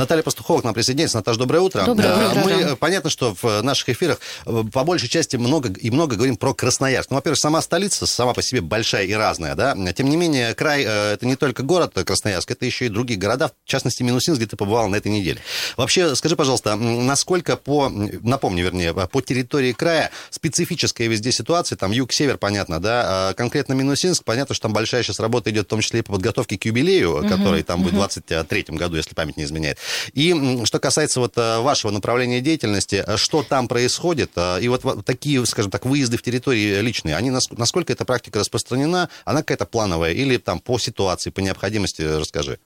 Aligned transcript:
Наталья 0.00 0.22
Пастухова 0.22 0.62
к 0.62 0.64
нам 0.64 0.72
присоединяется. 0.72 1.18
Наташа, 1.18 1.38
доброе 1.38 1.60
утро. 1.60 1.84
Доброе 1.84 2.08
Э, 2.08 2.30
утро. 2.30 2.40
Мы, 2.42 2.50
э, 2.52 2.76
понятно, 2.76 3.10
что 3.10 3.36
в 3.40 3.62
наших 3.62 3.90
эфирах 3.90 4.18
э, 4.46 4.62
по 4.72 4.82
большей 4.82 5.10
части 5.10 5.36
много 5.36 5.70
и 5.70 5.90
много 5.90 6.16
говорим 6.16 6.38
про 6.38 6.54
Красноярск. 6.54 7.10
Ну, 7.10 7.16
во-первых, 7.16 7.38
сама 7.38 7.60
столица 7.60 8.06
сама 8.06 8.32
по 8.32 8.40
себе 8.40 8.62
большая 8.62 9.04
и 9.04 9.12
разная, 9.12 9.54
да. 9.54 9.76
Тем 9.92 10.08
не 10.08 10.16
менее, 10.16 10.54
край 10.54 10.84
э, 10.86 11.12
это 11.12 11.26
не 11.26 11.36
только 11.36 11.62
город 11.62 11.92
Красноярск, 11.92 12.50
это 12.50 12.64
еще 12.64 12.86
и 12.86 12.88
другие 12.88 13.20
города, 13.20 13.52
в 13.66 13.68
частности, 13.68 14.02
Минусинск, 14.02 14.38
где 14.38 14.48
ты 14.48 14.56
побывал 14.56 14.88
на 14.88 14.96
этой 14.96 15.12
неделе. 15.12 15.38
Вообще, 15.76 16.16
скажи, 16.16 16.34
пожалуйста, 16.34 16.76
насколько 16.76 17.58
по, 17.58 17.90
напомни, 17.90 18.62
вернее, 18.62 18.94
по 18.94 19.20
территории 19.20 19.72
края 19.72 20.10
специфическая 20.30 21.08
везде 21.08 21.30
ситуация, 21.30 21.76
там 21.76 21.90
юг-север, 21.90 22.38
понятно, 22.38 22.80
да, 22.80 23.04
а 23.06 23.34
конкретно 23.34 23.74
Минусинск, 23.74 24.24
понятно, 24.24 24.54
что 24.54 24.62
там 24.62 24.72
большая 24.72 25.02
сейчас 25.02 25.20
работа 25.20 25.50
идет, 25.50 25.66
в 25.66 25.68
том 25.68 25.82
числе 25.82 26.00
и 26.00 26.02
по 26.02 26.12
подготовке 26.12 26.56
к 26.56 26.64
юбилею, 26.64 27.22
который 27.28 27.62
там 27.64 27.82
будет 27.82 27.92
в 27.92 27.96
23 27.96 28.64
году, 28.70 28.96
если 28.96 29.14
память 29.14 29.36
не 29.36 29.44
изменяет. 29.44 29.76
И 30.14 30.64
что 30.64 30.78
касается 30.78 31.20
вот 31.20 31.36
э, 31.36 31.60
вашего 31.60 31.90
направления 31.90 32.40
деятельности, 32.40 33.04
э, 33.06 33.16
что 33.16 33.42
там 33.42 33.68
происходит, 33.68 34.30
э, 34.36 34.60
и 34.60 34.68
вот 34.68 34.84
во- 34.84 35.02
такие, 35.02 35.44
скажем 35.46 35.70
так, 35.70 35.84
выезды 35.86 36.16
в 36.16 36.22
территории 36.22 36.80
личные, 36.80 37.16
они 37.16 37.30
нас- 37.30 37.50
насколько 37.50 37.92
эта 37.92 38.04
практика 38.04 38.38
распространена, 38.38 39.08
она 39.24 39.40
какая-то 39.40 39.66
плановая 39.66 40.12
или 40.12 40.36
там 40.36 40.58
по 40.60 40.78
ситуации, 40.78 41.30
по 41.30 41.40
необходимости, 41.40 42.02
расскажи. 42.02 42.58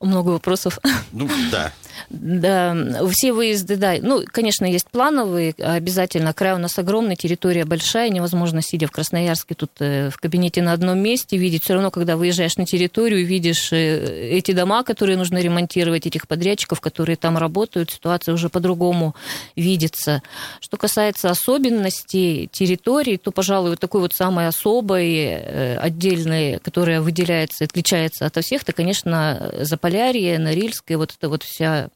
Много 0.00 0.30
вопросов. 0.30 0.78
Ну, 1.12 1.28
да. 1.50 1.72
Да, 2.10 2.76
все 3.10 3.32
выезды, 3.32 3.76
да. 3.76 3.94
Ну, 4.00 4.24
конечно, 4.26 4.64
есть 4.64 4.90
плановые, 4.90 5.54
обязательно. 5.58 6.32
Край 6.32 6.54
у 6.54 6.58
нас 6.58 6.78
огромный, 6.78 7.16
территория 7.16 7.64
большая, 7.64 8.10
невозможно, 8.10 8.62
сидя 8.62 8.86
в 8.86 8.90
Красноярске, 8.90 9.54
тут 9.54 9.70
э, 9.80 10.10
в 10.10 10.16
кабинете 10.18 10.62
на 10.62 10.72
одном 10.72 10.98
месте, 10.98 11.36
видеть. 11.36 11.64
Все 11.64 11.74
равно, 11.74 11.90
когда 11.90 12.16
выезжаешь 12.16 12.56
на 12.56 12.66
территорию, 12.66 13.24
видишь 13.24 13.72
э, 13.72 14.30
эти 14.30 14.52
дома, 14.52 14.82
которые 14.82 15.16
нужно 15.16 15.38
ремонтировать, 15.38 16.06
этих 16.06 16.28
подрядчиков, 16.28 16.80
которые 16.80 17.16
там 17.16 17.38
работают, 17.38 17.90
ситуация 17.90 18.34
уже 18.34 18.48
по-другому 18.48 19.14
видится. 19.56 20.22
Что 20.60 20.76
касается 20.76 21.30
особенностей 21.30 22.48
территории, 22.52 23.16
то, 23.16 23.30
пожалуй, 23.30 23.70
вот 23.70 23.80
такой 23.80 24.00
вот 24.00 24.12
самой 24.12 24.48
особой, 24.48 25.14
э, 25.16 25.76
отдельной, 25.76 26.58
которая 26.58 27.00
выделяется, 27.00 27.64
отличается 27.64 28.26
от 28.26 28.44
всех, 28.44 28.62
это, 28.62 28.72
конечно, 28.72 29.52
Заполярье, 29.84 30.38
Норильская, 30.38 30.96
вот 30.96 31.12
эта 31.12 31.28
вот 31.28 31.42
вся 31.42 31.90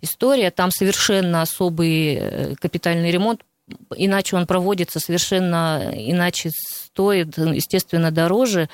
история. 0.00 0.50
Там 0.50 0.70
совершенно 0.70 1.42
особый 1.42 2.14
э, 2.14 2.54
капитальный 2.54 3.10
ремонт, 3.10 3.42
иначе 3.96 4.36
он 4.36 4.46
проводится 4.46 5.00
совершенно 5.00 5.92
иначе 5.94 6.50
стоит, 6.94 7.36
естественно, 7.38 8.12
дороже. 8.12 8.68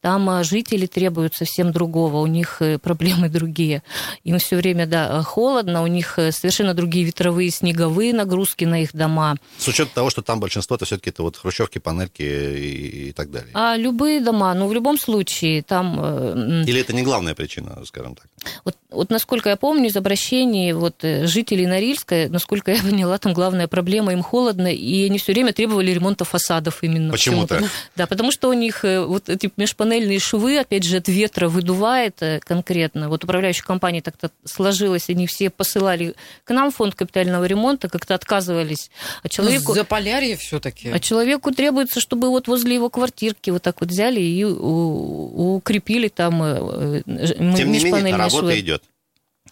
Там 0.00 0.30
а, 0.30 0.44
жители 0.44 0.86
требуют 0.86 1.34
совсем 1.34 1.72
другого, 1.72 2.18
у 2.18 2.26
них 2.26 2.62
э, 2.62 2.78
проблемы 2.78 3.28
другие. 3.28 3.82
Им 4.22 4.38
все 4.38 4.56
время, 4.56 4.86
да, 4.86 5.22
холодно, 5.22 5.82
у 5.82 5.88
них 5.88 6.18
э, 6.18 6.30
совершенно 6.30 6.74
другие 6.74 7.04
ветровые, 7.04 7.50
снеговые 7.50 8.14
нагрузки 8.14 8.64
на 8.64 8.82
их 8.82 8.94
дома. 8.94 9.36
С 9.58 9.66
учетом 9.66 9.92
того, 9.92 10.10
что 10.10 10.22
там 10.22 10.38
большинство 10.38 10.76
это 10.76 10.84
все-таки 10.84 11.10
это 11.10 11.24
вот 11.24 11.36
хрущевки, 11.36 11.80
панельки 11.80 12.22
и, 12.22 13.08
и 13.08 13.12
так 13.12 13.32
далее. 13.32 13.50
А 13.54 13.76
любые 13.76 14.20
дома, 14.20 14.54
ну, 14.54 14.68
в 14.68 14.72
любом 14.72 14.96
случае, 14.96 15.62
там... 15.62 15.98
э, 16.00 16.64
Или 16.68 16.80
это 16.80 16.92
не 16.92 17.02
главная 17.02 17.34
причина, 17.34 17.84
скажем 17.84 18.14
так? 18.14 18.26
Вот, 18.64 18.76
вот 18.90 19.10
насколько 19.10 19.48
я 19.48 19.56
помню 19.56 19.88
из 19.88 19.96
обращений 19.96 20.72
вот, 20.72 21.02
жителей 21.02 21.66
Норильска, 21.66 22.28
насколько 22.28 22.70
я 22.70 22.80
поняла, 22.88 23.18
там 23.18 23.32
главная 23.32 23.66
проблема, 23.66 24.12
им 24.12 24.22
холодно, 24.22 24.33
и 24.34 25.06
они 25.06 25.18
все 25.18 25.32
время 25.32 25.52
требовали 25.52 25.90
ремонта 25.92 26.24
фасадов 26.24 26.82
именно. 26.82 27.12
Почему-то. 27.12 27.62
Да, 27.96 28.06
потому 28.06 28.32
что 28.32 28.48
у 28.48 28.52
них 28.52 28.84
э, 28.84 29.04
вот 29.04 29.28
эти 29.28 29.50
межпанельные 29.56 30.18
швы, 30.18 30.58
опять 30.58 30.84
же, 30.84 30.96
от 30.96 31.08
ветра 31.08 31.48
выдувает 31.48 32.20
э, 32.20 32.40
конкретно. 32.40 33.08
Вот 33.08 33.24
управляющая 33.24 33.64
компания 33.64 34.02
так-то 34.02 34.30
сложилась, 34.44 35.08
они 35.08 35.26
все 35.26 35.50
посылали 35.50 36.14
к 36.44 36.50
нам 36.50 36.72
фонд 36.72 36.94
капитального 36.94 37.44
ремонта, 37.44 37.88
как-то 37.88 38.14
отказывались. 38.14 38.90
А 39.22 39.28
человеку... 39.28 39.68
Ну, 39.68 39.74
Заполярье 39.74 40.36
все-таки. 40.36 40.88
А 40.88 40.98
человеку 40.98 41.52
требуется, 41.52 42.00
чтобы 42.00 42.30
вот 42.30 42.48
возле 42.48 42.74
его 42.74 42.90
квартирки 42.90 43.50
вот 43.50 43.62
так 43.62 43.80
вот 43.80 43.90
взяли 43.90 44.20
и 44.20 44.44
укрепили 44.44 46.08
там 46.08 46.42
э, 46.42 47.02
Тем 47.04 47.12
не 47.38 47.64
менее, 47.64 47.66
межпанельные 47.66 48.16
работа 48.16 48.38
швы. 48.38 48.60
идет. 48.60 48.82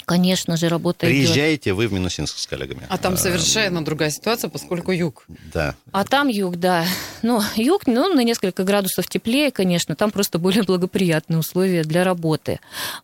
Конечно 0.04 0.56
же, 0.56 0.68
работа 0.68 1.06
идет. 1.06 1.26
Приезжаете 1.26 1.72
вы 1.74 1.86
в 1.86 1.92
Минусинск 1.92 2.36
с 2.36 2.46
коллегами. 2.46 2.82
А 2.88 2.98
там 2.98 3.16
совершенно 3.16 3.84
другая 3.84 4.10
ситуация, 4.10 4.50
поскольку 4.50 4.90
юг. 4.90 5.24
Да. 5.52 5.74
А 5.92 6.04
там 6.04 6.28
юг, 6.28 6.56
да. 6.56 6.86
Ну, 7.22 7.40
юг, 7.54 7.86
ну, 7.86 8.12
на 8.12 8.24
несколько 8.24 8.64
градусов 8.64 9.06
теплее, 9.06 9.50
конечно, 9.52 9.94
там 9.94 10.10
просто 10.10 10.38
более 10.38 10.64
благоприятные 10.64 11.38
условия 11.38 11.84
для 11.84 12.04
работы. 12.04 12.58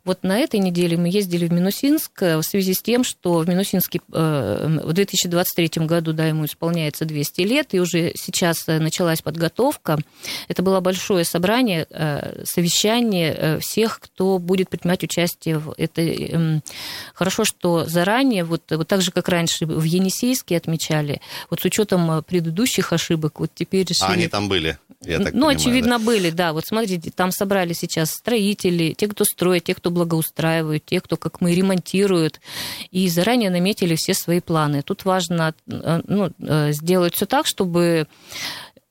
Вот 0.05 0.23
на 0.23 0.39
этой 0.39 0.59
неделе 0.59 0.97
мы 0.97 1.09
ездили 1.09 1.47
в 1.47 1.53
Минусинск 1.53 2.23
э, 2.23 2.37
в 2.39 2.43
связи 2.43 2.75
с 2.75 2.83
тем, 2.83 3.05
что 3.05 3.39
в 3.39 3.49
Минусинске 3.49 4.01
э, 4.13 4.81
в 4.83 4.93
2023 4.93 5.87
году, 5.87 6.13
да, 6.13 6.27
ему 6.27 6.47
исполняется 6.47 7.05
200 7.05 7.41
лет, 7.43 7.75
и 7.75 7.81
уже 7.81 8.13
сейчас 8.17 8.65
э, 8.67 8.81
началась 8.81 9.23
подготовка. 9.23 9.99
Это 10.49 10.63
было 10.63 10.81
большое 10.81 11.25
собрание, 11.25 11.87
э, 11.91 12.43
совещание 12.45 13.35
э, 13.35 13.59
всех, 13.61 14.01
кто 14.01 14.39
будет 14.39 14.69
принимать 14.69 15.05
участие 15.05 15.59
в 15.59 15.75
этой... 15.77 16.61
Хорошо, 17.15 17.45
что 17.45 17.85
заранее, 17.85 18.45
вот, 18.45 18.63
вот 18.71 18.87
так 18.89 19.03
же, 19.03 19.11
как 19.11 19.29
раньше 19.29 19.67
в 19.67 19.83
Енисейске 19.83 20.57
отмечали, 20.57 21.21
вот 21.51 21.61
с 21.61 21.65
учетом 21.65 22.11
э, 22.11 22.23
предыдущих 22.23 22.93
ошибок, 22.93 23.41
вот 23.41 23.51
теперь 23.55 23.87
решили... 23.87 24.09
А 24.09 24.13
они 24.13 24.29
там 24.29 24.49
были, 24.49 24.79
я 25.03 25.19
так 25.19 25.27
ну, 25.27 25.33
понимаю, 25.33 25.57
очевидно, 25.57 25.99
да? 25.99 26.05
были, 26.05 26.31
да. 26.31 26.53
Вот 26.53 26.65
смотрите, 26.67 27.13
там 27.13 27.31
собрали 27.31 27.73
сейчас 27.73 28.11
строители, 28.11 28.95
те, 28.95 29.07
кто 29.07 29.25
строит, 29.25 29.65
те, 29.65 29.75
кто 29.75 29.91
благоустраивают, 29.91 30.85
те, 30.85 31.01
кто, 31.01 31.17
как 31.17 31.41
мы, 31.41 31.55
ремонтируют, 31.55 32.41
и 32.91 33.09
заранее 33.09 33.51
наметили 33.51 33.95
все 33.95 34.13
свои 34.13 34.41
планы. 34.41 34.83
Тут 34.83 35.05
важно 35.05 35.55
э, 35.71 36.01
ну, 36.07 36.33
э, 36.41 36.73
сделать 36.73 37.15
все 37.15 37.27
так, 37.27 37.47
чтобы 37.47 38.09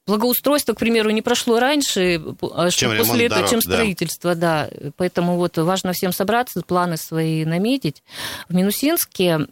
благоустройство, 0.08 0.74
к 0.74 0.80
примеру, 0.80 1.10
не 1.12 1.22
прошло 1.22 1.60
раньше, 1.60 2.22
а 2.54 2.70
Чем 2.70 2.72
что 2.72 2.86
ремонт 2.94 3.08
после 3.10 3.26
этого, 3.26 3.42
дорог, 3.42 3.52
чем 3.52 3.60
да. 3.60 3.72
строительство, 3.72 4.36
да. 4.36 4.70
Поэтому 4.96 5.36
вот 5.36 5.58
важно 5.58 5.94
всем 5.94 6.12
собраться, 6.12 6.62
планы 6.62 6.98
свои 6.98 7.46
наметить. 7.46 8.02
В 8.50 8.56
Минусинске 8.56 9.48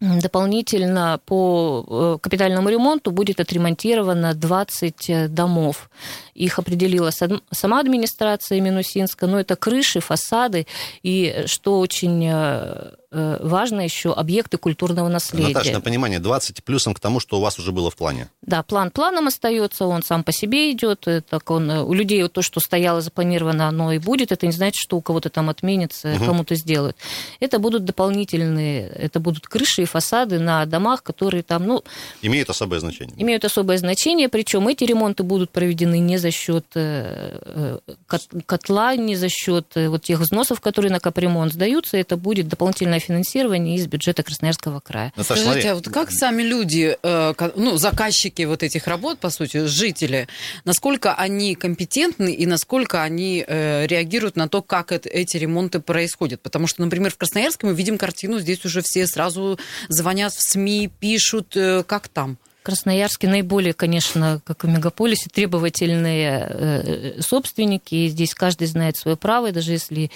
дополнительно 0.00 1.20
по 1.24 1.84
э, 1.88 2.18
капитальному 2.20 2.68
ремонту 2.68 3.10
будет 3.10 3.40
отремонтировано 3.40 4.34
20 4.34 5.32
домов. 5.32 5.88
Их 6.34 6.58
определила 6.58 7.10
сам- 7.10 7.42
сама 7.50 7.80
администрация 7.80 8.60
Минусинска, 8.60 9.26
но 9.26 9.40
это 9.40 9.56
крыши, 9.56 10.00
фасады 10.00 10.66
и, 11.02 11.44
что 11.46 11.78
очень 11.78 12.26
э, 12.26 12.32
э, 12.32 12.92
важно 13.40 13.80
еще, 13.82 14.12
объекты 14.12 14.56
культурного 14.58 15.08
наследия. 15.08 15.48
Наташа, 15.54 15.72
на 15.72 15.80
понимание, 15.80 16.18
20 16.18 16.64
плюсом 16.64 16.94
к 16.94 17.00
тому, 17.00 17.20
что 17.20 17.38
у 17.38 17.40
вас 17.40 17.58
уже 17.58 17.72
было 17.72 17.90
в 17.90 17.96
плане. 17.96 18.28
Да, 18.42 18.62
план 18.62 18.90
планом 18.90 19.28
остается, 19.28 19.86
он 19.86 20.02
сам 20.02 20.24
по 20.24 20.32
себе 20.32 20.72
идет. 20.72 21.06
э, 21.06 21.20
Так 21.20 21.50
он 21.50 21.70
э, 21.70 21.82
у 21.82 21.92
людей 21.92 22.22
вот 22.22 22.32
то, 22.32 22.42
что 22.42 22.60
стояло 22.60 23.00
запланировано, 23.00 23.68
оно 23.68 23.92
и 23.92 23.98
будет. 23.98 24.32
Это 24.32 24.46
не 24.46 24.52
значит, 24.52 24.76
что 24.76 24.96
у 24.96 25.00
кого-то 25.00 25.30
там 25.30 25.48
отменится, 25.50 26.08
Мгм. 26.08 26.26
кому-то 26.26 26.54
сделают. 26.56 26.96
Это 27.40 27.58
будут 27.58 27.84
дополнительные, 27.84 28.88
это 28.88 29.20
будут 29.20 29.46
крыши 29.46 29.82
и 29.82 29.84
фасады 29.84 30.38
на 30.38 30.64
домах, 30.66 31.02
которые 31.02 31.42
там, 31.42 31.66
ну, 31.66 31.82
Имеет 32.22 32.50
особое 32.50 32.80
значение. 32.80 33.14
имеют 33.18 33.44
особое 33.44 33.78
значение. 33.78 34.28
Причем 34.28 34.66
эти 34.68 34.84
ремонты 34.84 35.22
будут 35.22 35.50
проведены 35.50 35.98
не 35.98 36.18
за 36.18 36.30
счет 36.30 36.64
э, 36.74 37.38
э, 37.86 37.94
кот- 38.06 38.28
котла, 38.46 38.96
не 38.96 39.16
за 39.16 39.28
счет 39.28 39.66
э, 39.74 39.88
вот 39.88 40.02
тех 40.02 40.20
взносов, 40.20 40.60
которые 40.60 40.90
на 40.92 41.00
капремонт 41.00 41.52
сдаются. 41.52 41.96
Это 41.96 42.16
будет 42.16 42.48
дополнительное 42.48 43.00
финансирование 43.04 43.76
из 43.76 43.86
бюджета 43.86 44.22
Красноярского 44.22 44.80
края. 44.80 45.12
Наташа, 45.16 45.40
Скажите, 45.42 45.44
смотри. 45.52 45.68
а 45.68 45.74
вот 45.76 45.88
как 45.88 46.10
сами 46.10 46.42
люди, 46.42 46.96
э, 47.02 47.34
ну, 47.56 47.76
заказчики 47.76 48.42
вот 48.42 48.62
этих 48.62 48.86
работ, 48.86 49.18
по 49.20 49.30
сути, 49.30 49.66
жители, 49.66 50.26
насколько 50.64 51.14
они 51.14 51.54
компетентны 51.54 52.32
и 52.34 52.46
насколько 52.46 53.02
они 53.02 53.44
э, 53.46 53.86
реагируют 53.86 54.36
на 54.36 54.48
то, 54.48 54.62
как 54.62 54.92
это- 54.92 55.08
эти 55.08 55.36
ремонты 55.36 55.80
происходят? 55.80 56.40
Потому 56.42 56.66
что, 56.66 56.82
например, 56.82 57.10
в 57.12 57.16
Красноярске 57.16 57.66
мы 57.66 57.74
видим 57.74 57.98
картину, 57.98 58.38
здесь 58.40 58.64
уже 58.64 58.82
все 58.82 59.06
сразу 59.06 59.58
звонят 59.88 60.32
в 60.32 60.40
СМИ, 60.40 60.90
пишут, 61.00 61.56
э, 61.56 61.82
как 61.86 62.08
там. 62.08 62.38
Красноярске 62.62 63.28
наиболее, 63.28 63.74
конечно, 63.74 64.40
как 64.46 64.64
и 64.64 64.66
в 64.66 64.70
мегаполисе, 64.70 65.28
требовательные 65.30 67.16
собственники. 67.20 67.94
И 67.94 68.08
здесь 68.08 68.34
каждый 68.34 68.66
знает 68.68 68.96
свое 68.96 69.16
право, 69.18 69.48
и 69.48 69.52
даже 69.52 69.72
если 69.72 70.10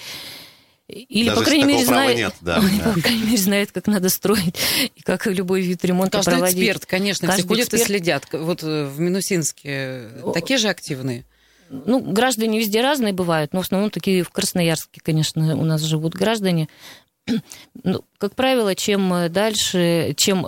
или, 0.89 1.29
Даже 1.29 1.39
по 1.39 1.45
крайней 1.45 1.65
мере, 1.65 1.85
знает, 1.85 2.17
нет, 2.17 2.33
да, 2.41 2.55
по 2.95 2.99
крайней 3.01 3.23
мере, 3.23 3.37
знает, 3.37 3.71
как 3.71 3.87
надо 3.87 4.09
строить 4.09 4.55
и 4.95 5.01
как 5.01 5.27
любой 5.27 5.61
вид 5.61 5.83
ремонта 5.85 6.17
Каждый 6.17 6.31
проводить. 6.31 6.57
эксперт, 6.57 6.85
конечно, 6.85 7.27
все 7.27 7.37
Каждый 7.37 7.47
ходят 7.47 7.73
и 7.73 7.77
эксперт. 7.77 7.87
следят. 7.87 8.25
Вот 8.31 8.63
э, 8.63 8.85
в 8.85 8.99
Минусинске 8.99 10.09
такие 10.33 10.57
же 10.57 10.69
активные? 10.69 11.25
Ну, 11.69 11.99
граждане 11.99 12.57
везде 12.59 12.81
разные 12.81 13.13
бывают, 13.13 13.53
но 13.53 13.61
в 13.61 13.65
основном 13.65 13.91
такие 13.91 14.23
в 14.23 14.29
Красноярске, 14.31 15.01
конечно, 15.03 15.55
у 15.55 15.63
нас 15.63 15.81
живут 15.81 16.15
граждане. 16.15 16.67
ну, 17.83 18.03
как 18.17 18.35
правило, 18.35 18.75
чем 18.75 19.31
дальше, 19.31 20.13
чем 20.17 20.45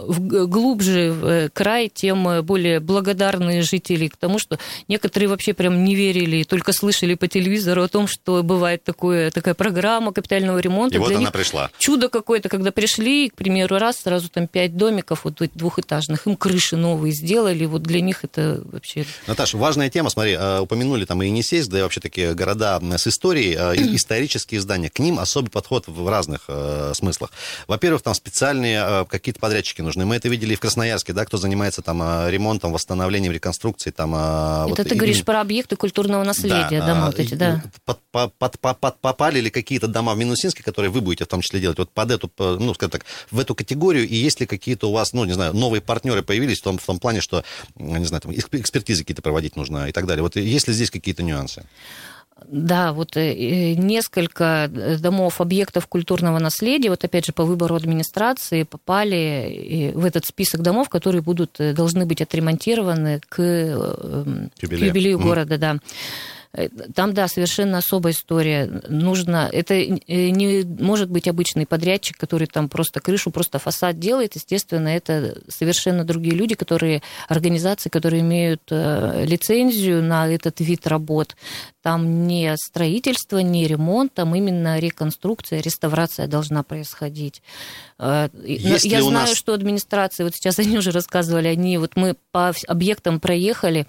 глубже 0.48 1.12
в 1.13 1.50
край, 1.50 1.89
тем 1.94 2.44
более 2.44 2.81
благодарные 2.81 3.62
жители 3.62 4.07
к 4.07 4.18
тому, 4.18 4.39
что 4.39 4.60
некоторые 4.89 5.30
вообще 5.30 5.54
прям 5.54 5.86
не 5.86 5.95
верили, 5.95 6.44
только 6.44 6.74
слышали 6.74 7.16
по 7.16 7.30
телевизору 7.30 7.83
о 7.83 7.88
том, 7.88 8.07
что 8.07 8.44
бывает 8.44 8.83
такое, 8.83 9.31
такая 9.31 9.54
программа 9.54 10.12
капитального 10.12 10.60
ремонта. 10.60 10.95
И 10.95 11.00
вот 11.00 11.16
она 11.16 11.31
пришла. 11.31 11.72
Чудо 11.78 12.10
какое-то, 12.10 12.50
когда 12.50 12.72
пришли, 12.72 13.30
к 13.30 13.36
примеру, 13.36 13.77
раз, 13.77 14.01
сразу 14.01 14.27
там 14.27 14.48
пять 14.48 14.75
домиков 14.75 15.24
вот 15.24 15.42
двухэтажных, 15.54 16.27
им 16.27 16.36
крыши 16.36 16.75
новые 16.75 17.13
сделали, 17.13 17.66
вот 17.66 17.84
для 17.84 18.01
них 18.01 18.24
это 18.24 18.62
вообще... 18.66 19.06
Наташа, 19.27 19.57
важная 19.57 19.89
тема, 19.89 20.10
смотри, 20.10 20.34
э, 20.34 20.60
упомянули 20.60 21.06
там 21.06 21.24
и 21.24 21.27
Енисейск, 21.27 21.69
да 21.69 21.80
и 21.80 21.81
вообще 21.84 22.01
такие 22.01 22.34
города 22.34 22.81
с 22.98 23.07
историей, 23.07 23.56
э, 23.57 23.75
исторические 23.95 24.60
здания, 24.60 24.89
к 24.89 25.00
ним 25.00 25.19
особый 25.19 25.50
подход 25.50 25.86
в 25.88 26.07
разных 26.10 26.45
э, 26.92 26.94
смыслах. 26.94 27.32
Во-первых, 27.68 28.02
там 28.02 28.14
специальные 28.14 29.06
какие-то 29.10 29.40
подрядчики 29.40 29.82
нужны. 29.82 30.06
Мы 30.06 30.16
это 30.16 30.30
видели 30.30 30.54
и 30.54 30.56
в 30.56 30.60
Красноярске, 30.60 31.14
да, 31.14 31.26
кто 31.26 31.38
занимается 31.38 31.82
там 31.82 32.02
ремонтом, 32.30 32.74
восстановлением, 32.74 33.34
реконструкцией. 33.34 33.94
Там, 33.94 34.16
это 34.16 34.66
вот, 34.68 34.76
ты 34.76 34.82
именно... 34.84 34.96
говоришь 34.96 35.24
про 35.24 35.42
объекты 35.42 35.76
культурного 35.76 36.24
наследия, 36.24 36.80
да, 36.80 36.88
дома 36.88 37.06
вот 37.08 37.20
эти, 37.20 37.36
да. 37.36 37.64
Под, 37.86 38.00
под, 38.12 38.60
под, 38.60 38.80
под, 38.80 39.00
попали 39.00 39.40
ли 39.40 39.50
какие-то 39.50 39.88
дома 39.88 40.14
в 40.14 40.18
Минусинске, 40.18 40.64
которые 40.64 40.92
вы 40.92 41.02
будете 41.02 41.26
в 41.26 41.28
том 41.28 41.42
числе 41.42 41.60
делать, 41.60 41.78
вот 41.78 41.92
под 41.92 42.12
эту, 42.12 42.32
ну, 42.38 42.74
скажем 42.74 42.92
так, 42.92 43.06
в 43.30 43.40
эту 43.40 43.56
категорию, 43.56 44.08
и 44.08 44.16
есть 44.16 44.40
ли 44.40 44.46
какие-то 44.46 44.90
у 44.90 44.94
вас, 44.94 45.14
ну, 45.14 45.26
не 45.26 45.34
знаю, 45.34 45.54
новые 45.54 45.82
партнеры 45.82 46.24
появились 46.24 46.60
в 46.60 46.64
том, 46.64 46.78
в 46.78 46.86
том 46.86 47.00
плане, 47.00 47.22
что, 47.22 47.44
не 47.76 48.06
знаю, 48.06 48.22
там, 48.22 48.34
экспертизы 48.34 49.04
какие-то 49.04 49.22
проводить 49.22 49.56
нужно 49.56 49.88
и 49.88 49.92
так 49.92 50.06
далее. 50.06 50.24
Вот 50.24 50.36
есть 50.36 50.68
ли 50.68 50.74
здесь 50.74 50.92
какие-то 50.92 51.24
нюансы? 51.24 51.66
Да, 52.48 52.94
вот 52.94 53.18
э, 53.18 53.74
несколько 53.76 54.70
домов, 55.00 55.42
объектов 55.42 55.88
культурного 55.88 56.40
наследия, 56.40 56.90
вот 56.90 57.04
опять 57.04 57.26
же 57.26 57.34
по 57.34 57.44
выбору 57.44 57.76
администрации 57.76 58.64
попали 58.64 59.92
в 59.94 60.06
этот 60.06 60.26
список 60.26 60.62
домов, 60.62 60.90
которые 60.90 61.22
будут, 61.22 61.60
э, 61.60 61.74
должны 61.74 62.06
быть 62.06 62.22
отремонтированы 62.22 63.22
к, 63.30 63.40
э, 63.40 64.24
юбилею, 64.62 64.84
к 64.84 64.88
юбилею 64.88 65.20
mm. 65.20 65.22
города, 65.22 65.58
да. 65.58 65.78
Э, 66.54 66.68
там, 66.94 67.14
да, 67.14 67.28
совершенно 67.28 67.78
особая 67.78 68.14
история. 68.14 68.82
Нужно... 68.90 69.50
Это 69.52 69.74
э, 69.74 70.30
не 70.30 70.64
может 70.64 71.10
быть 71.10 71.28
обычный 71.28 71.66
подрядчик, 71.66 72.18
который 72.18 72.48
там 72.48 72.68
просто 72.68 73.00
крышу, 73.00 73.32
просто 73.32 73.60
фасад 73.60 74.00
делает. 74.00 74.36
Естественно, 74.36 74.90
это 74.90 75.38
совершенно 75.48 76.04
другие 76.04 76.36
люди, 76.36 76.56
которые... 76.56 77.02
Организации, 77.28 77.90
которые 77.90 78.22
имеют 78.22 78.64
э, 78.70 79.24
лицензию 79.26 80.04
на 80.04 80.28
этот 80.28 80.60
вид 80.60 80.88
работ. 80.88 81.36
Там 81.81 82.28
не 82.28 82.56
строительство, 82.57 83.39
не 83.39 83.68
ремонт, 83.68 84.13
там 84.13 84.36
именно 84.36 84.80
реконструкция, 84.80 85.62
реставрация 85.62 86.28
должна 86.28 86.63
происходить. 86.63 87.42
Есть 88.44 88.86
Я 88.86 89.01
знаю, 89.01 89.28
нас... 89.28 89.36
что 89.36 89.54
администрация, 89.54 90.24
вот 90.25 90.36
сейчас 90.36 90.57
они 90.60 90.78
уже 90.80 90.92
рассказывали, 90.92 91.48
они, 91.48 91.78
вот 91.78 91.95
мы 91.95 92.16
по 92.31 92.54
объектам 92.68 93.19
проехали, 93.19 93.88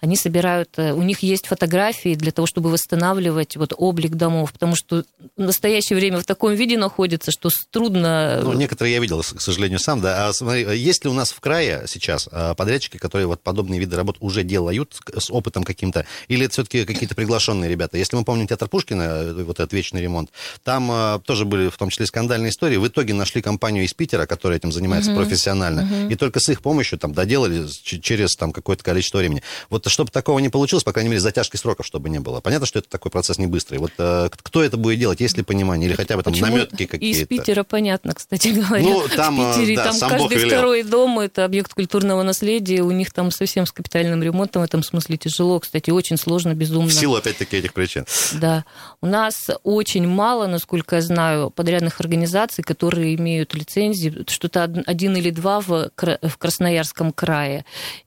они 0.00 0.16
собирают, 0.16 0.78
у 0.78 1.02
них 1.02 1.20
есть 1.20 1.46
фотографии 1.46 2.14
для 2.14 2.30
того, 2.30 2.46
чтобы 2.46 2.70
восстанавливать 2.70 3.56
вот 3.56 3.72
облик 3.76 4.14
домов, 4.16 4.52
потому 4.52 4.74
что 4.74 5.04
в 5.36 5.40
настоящее 5.40 5.96
время 5.96 6.20
в 6.20 6.24
таком 6.24 6.54
виде 6.54 6.76
находится, 6.76 7.30
что 7.30 7.48
трудно... 7.70 8.40
Ну, 8.42 8.52
некоторые 8.52 8.94
я 8.94 9.00
видел, 9.00 9.22
к 9.22 9.40
сожалению, 9.40 9.78
сам, 9.78 10.00
да. 10.00 10.28
А 10.28 10.32
смотри, 10.32 10.62
есть 10.78 11.04
ли 11.04 11.10
у 11.10 11.14
нас 11.14 11.32
в 11.32 11.40
крае 11.40 11.84
сейчас 11.88 12.28
а, 12.30 12.54
подрядчики, 12.54 12.98
которые 12.98 13.26
вот 13.26 13.42
подобные 13.42 13.80
виды 13.80 13.96
работ 13.96 14.16
уже 14.20 14.42
делают 14.42 14.96
с 15.16 15.30
опытом 15.30 15.64
каким-то, 15.64 16.06
или 16.28 16.44
это 16.44 16.52
все-таки 16.52 16.84
какие-то 16.84 17.14
приглашенные 17.34 17.68
ребята? 17.68 17.98
Если 17.98 18.16
мы 18.16 18.24
помним 18.24 18.46
театр 18.46 18.68
Пушкина, 18.68 19.02
э, 19.02 19.42
вот 19.42 19.58
этот 19.58 19.72
вечный 19.72 20.00
ремонт, 20.00 20.30
там 20.62 20.88
а, 20.90 21.18
тоже 21.18 21.44
были 21.44 21.68
в 21.68 21.76
том 21.76 21.90
числе 21.90 22.06
скандальные 22.06 22.50
истории. 22.50 22.76
В 22.76 22.86
итоге 22.86 23.12
нашли 23.12 23.42
компанию 23.42 23.84
из 23.84 23.92
Питера, 23.92 24.26
которая 24.26 24.58
этим 24.58 24.70
занимается 24.70 25.10
uh-huh. 25.10 25.16
профессионально, 25.16 25.80
uh-huh. 25.80 26.12
и 26.12 26.16
только 26.16 26.38
с 26.38 26.48
их 26.48 26.62
помощью 26.62 26.98
там 26.98 27.12
доделали 27.12 27.66
через 27.82 28.36
там 28.36 28.52
какое-то 28.52 28.84
количество 28.84 29.18
времени. 29.18 29.42
Вот 29.68 29.88
чтобы 29.88 30.10
такого 30.10 30.38
не 30.38 30.48
получилось, 30.48 30.84
по 30.84 30.92
крайней 30.92 31.10
мере, 31.10 31.20
затяжки 31.20 31.56
сроков, 31.56 31.86
чтобы 31.86 32.08
не 32.08 32.20
было. 32.20 32.40
Понятно, 32.40 32.66
что 32.66 32.78
это 32.78 32.88
такой 32.88 33.10
процесс 33.10 33.38
не 33.38 33.46
быстрый. 33.46 33.78
Вот 33.78 33.92
э, 33.98 34.28
кто 34.30 34.62
это 34.62 34.76
будет 34.76 34.98
делать, 34.98 35.20
есть 35.20 35.36
ли 35.36 35.42
понимание, 35.42 35.88
или 35.88 35.96
хотя 35.96 36.16
бы 36.16 36.22
там 36.22 36.32
Почему? 36.32 36.50
наметки 36.50 36.86
какие-то? 36.86 37.20
Из 37.20 37.26
Питера 37.26 37.64
понятно, 37.64 38.14
кстати 38.14 38.48
говоря. 38.48 38.84
Ну, 38.84 39.02
там, 39.16 39.36
в 39.36 39.58
Питере, 39.58 39.76
да, 39.76 39.84
там 39.84 39.94
сам 39.94 40.10
каждый 40.10 40.38
Бог 40.38 40.46
второй 40.46 40.82
дом 40.84 41.18
это 41.18 41.44
объект 41.44 41.74
культурного 41.74 42.22
наследия, 42.22 42.82
у 42.82 42.92
них 42.92 43.12
там 43.12 43.30
совсем 43.30 43.66
с 43.66 43.72
капитальным 43.72 44.22
ремонтом 44.22 44.62
в 44.62 44.64
этом 44.64 44.82
смысле 44.82 45.16
тяжело, 45.16 45.58
кстати, 45.58 45.90
очень 45.90 46.16
сложно, 46.16 46.54
безумно. 46.54 46.88
В 46.88 46.92
силу, 46.92 47.16
опять-таки, 47.24 47.56
этих 47.56 47.72
причин. 47.72 48.04
Да. 48.34 48.64
У 49.00 49.06
нас 49.06 49.48
очень 49.62 50.06
мало, 50.06 50.46
насколько 50.46 50.96
я 50.96 51.02
знаю, 51.02 51.50
подрядных 51.50 52.00
организаций, 52.00 52.62
которые 52.62 53.14
имеют 53.14 53.54
лицензии, 53.54 54.24
что-то 54.28 54.64
один 54.86 55.16
или 55.16 55.30
два 55.30 55.60
в, 55.60 55.90
в 55.96 56.38
Красноярском 56.38 57.12
крае. 57.12 57.64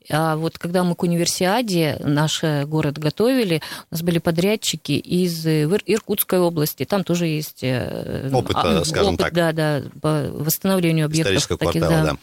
А 0.09 0.35
вот 0.35 0.57
когда 0.57 0.83
мы 0.83 0.95
к 0.95 1.03
универсиаде 1.03 1.99
наш 2.03 2.43
город 2.43 2.97
готовили, 2.97 3.61
у 3.91 3.95
нас 3.95 4.01
были 4.01 4.19
подрядчики 4.19 4.93
из 4.93 5.45
Иркутской 5.45 6.39
области, 6.39 6.85
там 6.85 7.03
тоже 7.03 7.27
есть 7.27 7.63
э, 7.63 8.29
опыт, 8.31 8.55
а, 8.55 8.85
скажем 8.85 9.15
опыт, 9.15 9.25
так. 9.25 9.33
Да, 9.33 9.51
да, 9.51 9.83
по 10.01 10.29
восстановлению 10.31 11.05
объектов 11.05 11.47
таких, 11.47 11.57
квартала, 11.57 11.89
да. 11.89 12.03
да. 12.11 12.17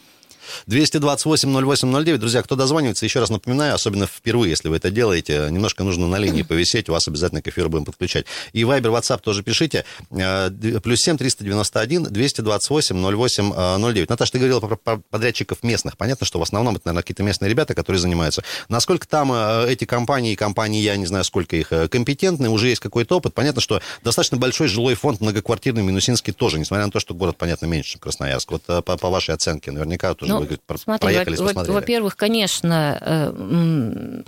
228-08-09. 0.67 2.17
Друзья, 2.17 2.41
кто 2.41 2.55
дозванивается, 2.55 3.05
еще 3.05 3.19
раз 3.19 3.29
напоминаю, 3.29 3.75
особенно 3.75 4.07
впервые, 4.07 4.51
если 4.51 4.69
вы 4.69 4.77
это 4.77 4.91
делаете, 4.91 5.47
немножко 5.51 5.83
нужно 5.83 6.07
на 6.07 6.17
линии 6.17 6.41
повисеть, 6.43 6.89
у 6.89 6.93
вас 6.93 7.07
обязательно 7.07 7.41
к 7.41 7.47
эфиру 7.47 7.69
будем 7.69 7.85
подключать. 7.85 8.25
И 8.53 8.63
Вайбер, 8.63 8.91
WhatsApp 8.91 9.21
тоже 9.21 9.43
пишите. 9.43 9.85
Э, 10.11 10.49
плюс 10.83 10.99
7 11.01 11.17
391 11.17 12.03
228 12.05 12.95
08 12.95 13.53
09. 13.79 14.09
Наташа, 14.09 14.31
ты 14.31 14.37
говорила 14.39 14.59
про 14.59 14.97
подрядчиков 14.97 15.63
местных. 15.63 15.97
Понятно, 15.97 16.25
что 16.25 16.39
в 16.39 16.41
основном 16.41 16.75
это, 16.75 16.87
наверное, 16.87 17.03
какие-то 17.03 17.23
местные 17.23 17.49
ребята, 17.49 17.73
которые 17.73 17.99
занимаются. 17.99 18.43
Насколько 18.69 19.07
там 19.07 19.31
э, 19.33 19.67
эти 19.69 19.85
компании, 19.85 20.35
компании, 20.35 20.81
я 20.81 20.95
не 20.97 21.05
знаю, 21.05 21.23
сколько 21.23 21.55
их, 21.55 21.71
э, 21.71 21.87
компетентны, 21.87 22.49
уже 22.49 22.69
есть 22.69 22.81
какой-то 22.81 23.17
опыт. 23.17 23.33
Понятно, 23.33 23.61
что 23.61 23.81
достаточно 24.03 24.37
большой 24.37 24.67
жилой 24.67 24.95
фонд 24.95 25.21
многоквартирный 25.21 25.83
Минусинский 25.83 26.33
тоже, 26.33 26.59
несмотря 26.59 26.85
на 26.85 26.91
то, 26.91 26.99
что 26.99 27.13
город, 27.13 27.37
понятно, 27.37 27.65
меньше, 27.65 27.91
чем 27.91 28.01
Красноярск. 28.01 28.51
Вот 28.51 28.63
по, 28.63 28.81
по 28.81 29.09
вашей 29.09 29.35
оценке, 29.35 29.71
наверняка 29.71 30.13
тоже 30.13 30.34
ну, 30.39 30.45
вы 30.45 30.77
смотри, 30.77 31.17
во- 31.37 31.63
во-первых, 31.63 32.15
конечно, 32.15 32.97
э, 33.01 34.23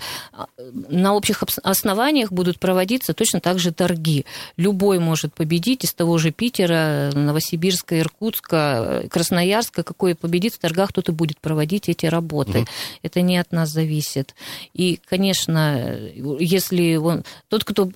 на 0.89 1.13
общих 1.13 1.43
основаниях 1.63 2.31
будут 2.31 2.59
проводиться 2.59 3.13
точно 3.13 3.39
так 3.39 3.59
же 3.59 3.71
торги. 3.71 4.25
Любой 4.57 4.99
может 4.99 5.33
победить 5.33 5.83
из 5.83 5.93
того 5.93 6.17
же 6.17 6.31
Питера, 6.31 7.11
Новосибирска, 7.13 7.99
Иркутска, 7.99 9.05
Красноярска, 9.09 9.83
какой 9.83 10.15
победит 10.15 10.53
в 10.53 10.59
торгах, 10.59 10.93
тот 10.93 11.09
и 11.09 11.11
будет 11.11 11.39
проводить 11.39 11.89
эти 11.89 12.05
работы. 12.05 12.59
Угу. 12.59 12.67
Это 13.03 13.21
не 13.21 13.37
от 13.37 13.51
нас 13.51 13.69
зависит. 13.69 14.35
И, 14.73 14.99
конечно, 15.05 15.97
если 16.39 16.95
он... 16.95 17.23
Тот, 17.49 17.63
кто 17.63 17.89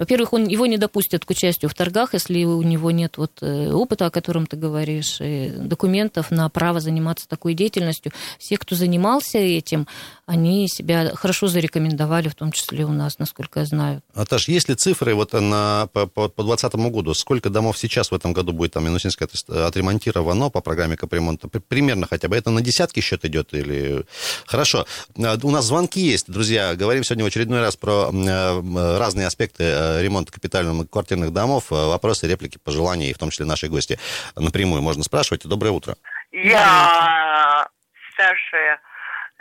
во-первых, 0.00 0.32
он, 0.32 0.48
его 0.48 0.64
не 0.64 0.78
допустят 0.78 1.26
к 1.26 1.30
участию 1.30 1.68
в 1.68 1.74
торгах, 1.74 2.14
если 2.14 2.42
у 2.44 2.62
него 2.62 2.90
нет 2.90 3.18
вот 3.18 3.32
э, 3.42 3.70
опыта, 3.70 4.06
о 4.06 4.10
котором 4.10 4.46
ты 4.46 4.56
говоришь, 4.56 5.18
документов 5.20 6.30
на 6.30 6.48
право 6.48 6.80
заниматься 6.80 7.28
такой 7.28 7.52
деятельностью. 7.52 8.10
Все, 8.38 8.56
кто 8.56 8.74
занимался 8.74 9.36
этим, 9.36 9.86
они 10.30 10.68
себя 10.68 11.10
хорошо 11.16 11.48
зарекомендовали, 11.48 12.28
в 12.28 12.36
том 12.36 12.52
числе 12.52 12.84
у 12.84 12.92
нас, 12.92 13.18
насколько 13.18 13.60
я 13.60 13.66
знаю. 13.66 14.00
Наташ, 14.14 14.46
есть 14.46 14.68
ли 14.68 14.76
цифры 14.76 15.14
вот 15.14 15.32
на, 15.32 15.88
по 15.92 16.06
2020 16.06 16.74
году? 16.92 17.14
Сколько 17.14 17.50
домов 17.50 17.76
сейчас 17.76 18.12
в 18.12 18.14
этом 18.14 18.32
году 18.32 18.52
будет 18.52 18.72
там 18.74 18.84
Минусинское 18.84 19.28
отремонтировано 19.48 20.50
по 20.50 20.60
программе 20.60 20.96
капремонта? 20.96 21.48
Примерно 21.48 22.06
хотя 22.08 22.28
бы. 22.28 22.36
Это 22.36 22.50
на 22.50 22.60
десятки 22.60 23.00
счет 23.00 23.24
идет 23.24 23.52
или... 23.54 24.04
Хорошо. 24.46 24.86
А, 25.18 25.36
у 25.42 25.50
нас 25.50 25.64
звонки 25.64 26.00
есть, 26.00 26.30
друзья. 26.30 26.76
Говорим 26.76 27.02
сегодня 27.02 27.24
в 27.24 27.26
очередной 27.26 27.60
раз 27.60 27.74
про 27.74 28.10
э, 28.12 28.98
разные 28.98 29.26
аспекты 29.26 29.64
э, 29.64 30.00
ремонта 30.00 30.30
капитальных 30.32 30.88
квартирных 30.88 31.32
домов. 31.32 31.72
Э, 31.72 31.88
вопросы, 31.88 32.28
реплики, 32.28 32.58
пожелания, 32.62 33.10
и 33.10 33.12
в 33.12 33.18
том 33.18 33.30
числе 33.30 33.46
наши 33.46 33.66
гости 33.66 33.98
напрямую 34.36 34.80
можно 34.80 35.02
спрашивать. 35.02 35.44
Доброе 35.44 35.70
утро. 35.70 35.96
Я 36.30 37.66
старшая 38.14 38.78
Э, 38.80 38.89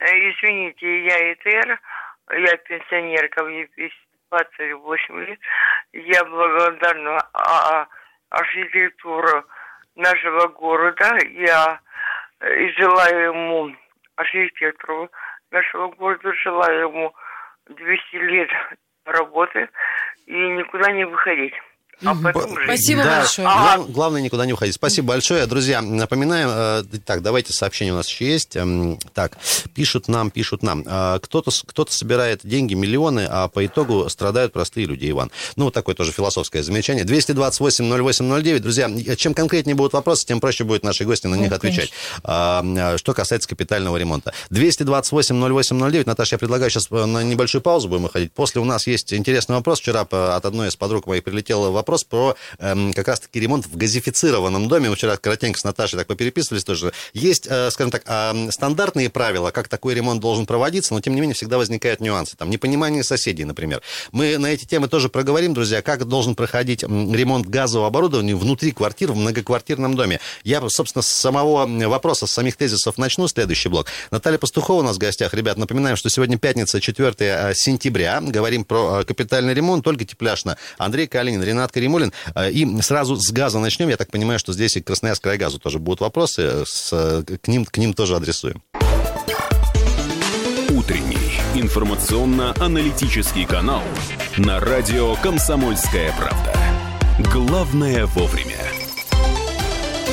извините, 0.05 1.03
я 1.05 1.33
ИТР, 1.33 1.79
я 2.31 2.57
пенсионерка, 2.57 3.43
мне 3.43 3.67
28 4.29 5.25
лет. 5.25 5.39
Я 5.93 6.23
благодарна 6.25 7.17
а, 7.33 7.81
а, 7.81 7.87
архитектуру 8.29 9.43
нашего 9.95 10.47
города. 10.47 11.17
Я 11.31 11.79
э, 12.39 12.69
желаю 12.77 13.33
ему, 13.33 13.75
архитектору 14.15 15.09
нашего 15.51 15.87
города, 15.89 16.33
желаю 16.33 16.89
ему 16.89 17.13
200 17.67 18.15
лет 18.15 18.49
работы 19.05 19.69
и 20.25 20.33
никуда 20.33 20.91
не 20.91 21.05
выходить. 21.05 21.53
А. 22.03 22.15
Спасибо 22.65 23.03
Да, 23.03 23.19
большое. 23.19 23.47
глав- 23.47 23.91
главное 23.91 24.21
никуда 24.21 24.45
не 24.45 24.53
уходить. 24.53 24.75
Спасибо 24.75 25.09
большое, 25.09 25.45
друзья. 25.45 25.81
Напоминаем, 25.81 26.49
э, 26.51 26.83
так, 27.05 27.21
давайте 27.21 27.53
сообщение 27.53 27.93
у 27.93 27.97
нас 27.97 28.07
еще 28.07 28.25
есть. 28.27 28.55
Эм, 28.55 28.97
Так, 29.13 29.37
пишут 29.75 30.07
нам, 30.07 30.31
пишут 30.31 30.63
нам. 30.63 30.83
Э, 30.87 31.19
Кто-то 31.21 31.51
кто-то 31.65 31.91
собирает 31.93 32.41
деньги, 32.43 32.73
миллионы, 32.73 33.27
а 33.29 33.47
по 33.47 33.65
итогу 33.65 34.07
страдают 34.09 34.53
простые 34.53 34.85
люди, 34.85 35.09
Иван. 35.09 35.31
Ну, 35.55 35.65
вот 35.65 35.73
такое 35.73 35.95
тоже 35.95 36.11
философское 36.11 36.63
замечание. 36.63 37.03
228-08-09. 37.05 38.59
Друзья, 38.59 38.89
чем 39.15 39.33
конкретнее 39.33 39.75
будут 39.75 39.93
вопросы, 39.93 40.25
тем 40.25 40.39
проще 40.39 40.63
будет 40.63 40.83
наши 40.83 41.05
гости 41.05 41.27
на 41.27 41.35
них 41.35 41.49
Ну, 41.49 41.55
отвечать. 41.55 41.91
А, 42.23 42.63
э, 42.93 42.97
Что 42.97 43.13
касается 43.13 43.47
капитального 43.49 43.97
ремонта. 43.97 44.33
228-08-09. 44.51 46.05
Наташа, 46.05 46.35
я 46.35 46.39
предлагаю 46.39 46.69
сейчас 46.69 46.89
на 46.89 47.23
небольшую 47.23 47.61
паузу 47.61 47.87
будем 47.89 48.03
выходить. 48.03 48.31
После 48.33 48.61
у 48.61 48.65
нас 48.65 48.87
есть 48.87 49.13
интересный 49.13 49.55
вопрос. 49.55 49.79
Вчера 49.79 50.01
от 50.01 50.45
одной 50.45 50.69
из 50.69 50.75
подруг 50.75 51.07
моих 51.07 51.23
прилетел 51.23 51.71
вопрос 51.71 51.88
про 52.03 52.35
эм, 52.59 52.93
как 52.93 53.07
раз-таки 53.07 53.39
ремонт 53.39 53.65
в 53.65 53.75
газифицированном 53.75 54.67
доме. 54.67 54.89
Мы 54.89 54.95
вчера 54.95 55.17
коротенько 55.17 55.59
с 55.59 55.63
Наташей 55.63 55.97
так 55.97 56.07
попереписывались 56.07 56.63
тоже. 56.63 56.91
Есть, 57.13 57.47
э, 57.49 57.69
скажем 57.71 57.91
так, 57.91 58.03
эм, 58.05 58.51
стандартные 58.51 59.09
правила, 59.09 59.51
как 59.51 59.67
такой 59.67 59.93
ремонт 59.93 60.21
должен 60.21 60.45
проводиться, 60.45 60.93
но 60.93 61.01
тем 61.01 61.15
не 61.15 61.21
менее 61.21 61.35
всегда 61.35 61.57
возникают 61.57 61.99
нюансы. 61.99 62.35
Там 62.37 62.49
непонимание 62.49 63.03
соседей, 63.03 63.45
например. 63.45 63.81
Мы 64.11 64.37
на 64.37 64.47
эти 64.47 64.65
темы 64.65 64.87
тоже 64.87 65.09
проговорим, 65.09 65.53
друзья, 65.53 65.81
как 65.81 66.05
должен 66.05 66.35
проходить 66.35 66.83
ремонт 66.83 67.47
газового 67.47 67.87
оборудования 67.87 68.35
внутри 68.35 68.71
квартир 68.71 69.11
в 69.11 69.15
многоквартирном 69.15 69.95
доме. 69.95 70.19
Я, 70.43 70.61
собственно, 70.69 71.01
с 71.01 71.07
самого 71.07 71.65
вопроса, 71.87 72.27
с 72.27 72.31
самих 72.31 72.55
тезисов 72.55 72.97
начну 72.97 73.27
следующий 73.27 73.69
блок. 73.69 73.87
Наталья 74.11 74.37
Пастухова 74.37 74.79
у 74.79 74.83
нас 74.83 74.95
в 74.95 74.99
гостях. 74.99 75.33
Ребят, 75.33 75.57
напоминаем, 75.57 75.97
что 75.97 76.09
сегодня 76.09 76.37
пятница, 76.37 76.79
4 76.79 77.53
сентября. 77.55 78.21
Говорим 78.21 78.63
про 78.63 79.01
э, 79.01 79.03
капитальный 79.03 79.53
ремонт. 79.53 79.87
Ольга 79.87 80.05
Тепляшна, 80.05 80.57
Андрей 80.77 81.07
Калинин, 81.07 81.43
Ренат 81.43 81.71
Каримулин. 81.79 82.11
Э, 82.35 82.51
И 82.51 82.81
сразу 82.81 83.15
с 83.15 83.31
газа 83.31 83.59
начнем. 83.59 83.87
Я 83.89 83.97
так 83.97 84.11
понимаю, 84.11 84.37
что 84.39 84.51
здесь 84.53 84.75
и 84.75 84.81
Красноярск 84.81 85.25
газу 85.37 85.59
тоже 85.59 85.79
будут 85.79 86.01
вопросы. 86.01 86.41
э, 86.41 86.63
С, 86.67 86.89
э, 86.91 87.23
к, 87.37 87.47
ним, 87.47 87.65
к 87.65 87.77
ним 87.77 87.93
тоже 87.93 88.15
адресуем. 88.15 88.61
Утренний 90.69 91.39
информационно-аналитический 91.55 93.45
канал 93.45 93.81
на 94.37 94.59
радио 94.59 95.15
«Комсомольская 95.15 96.13
правда». 96.17 96.53
Главное 97.31 98.05
вовремя. 98.07 98.57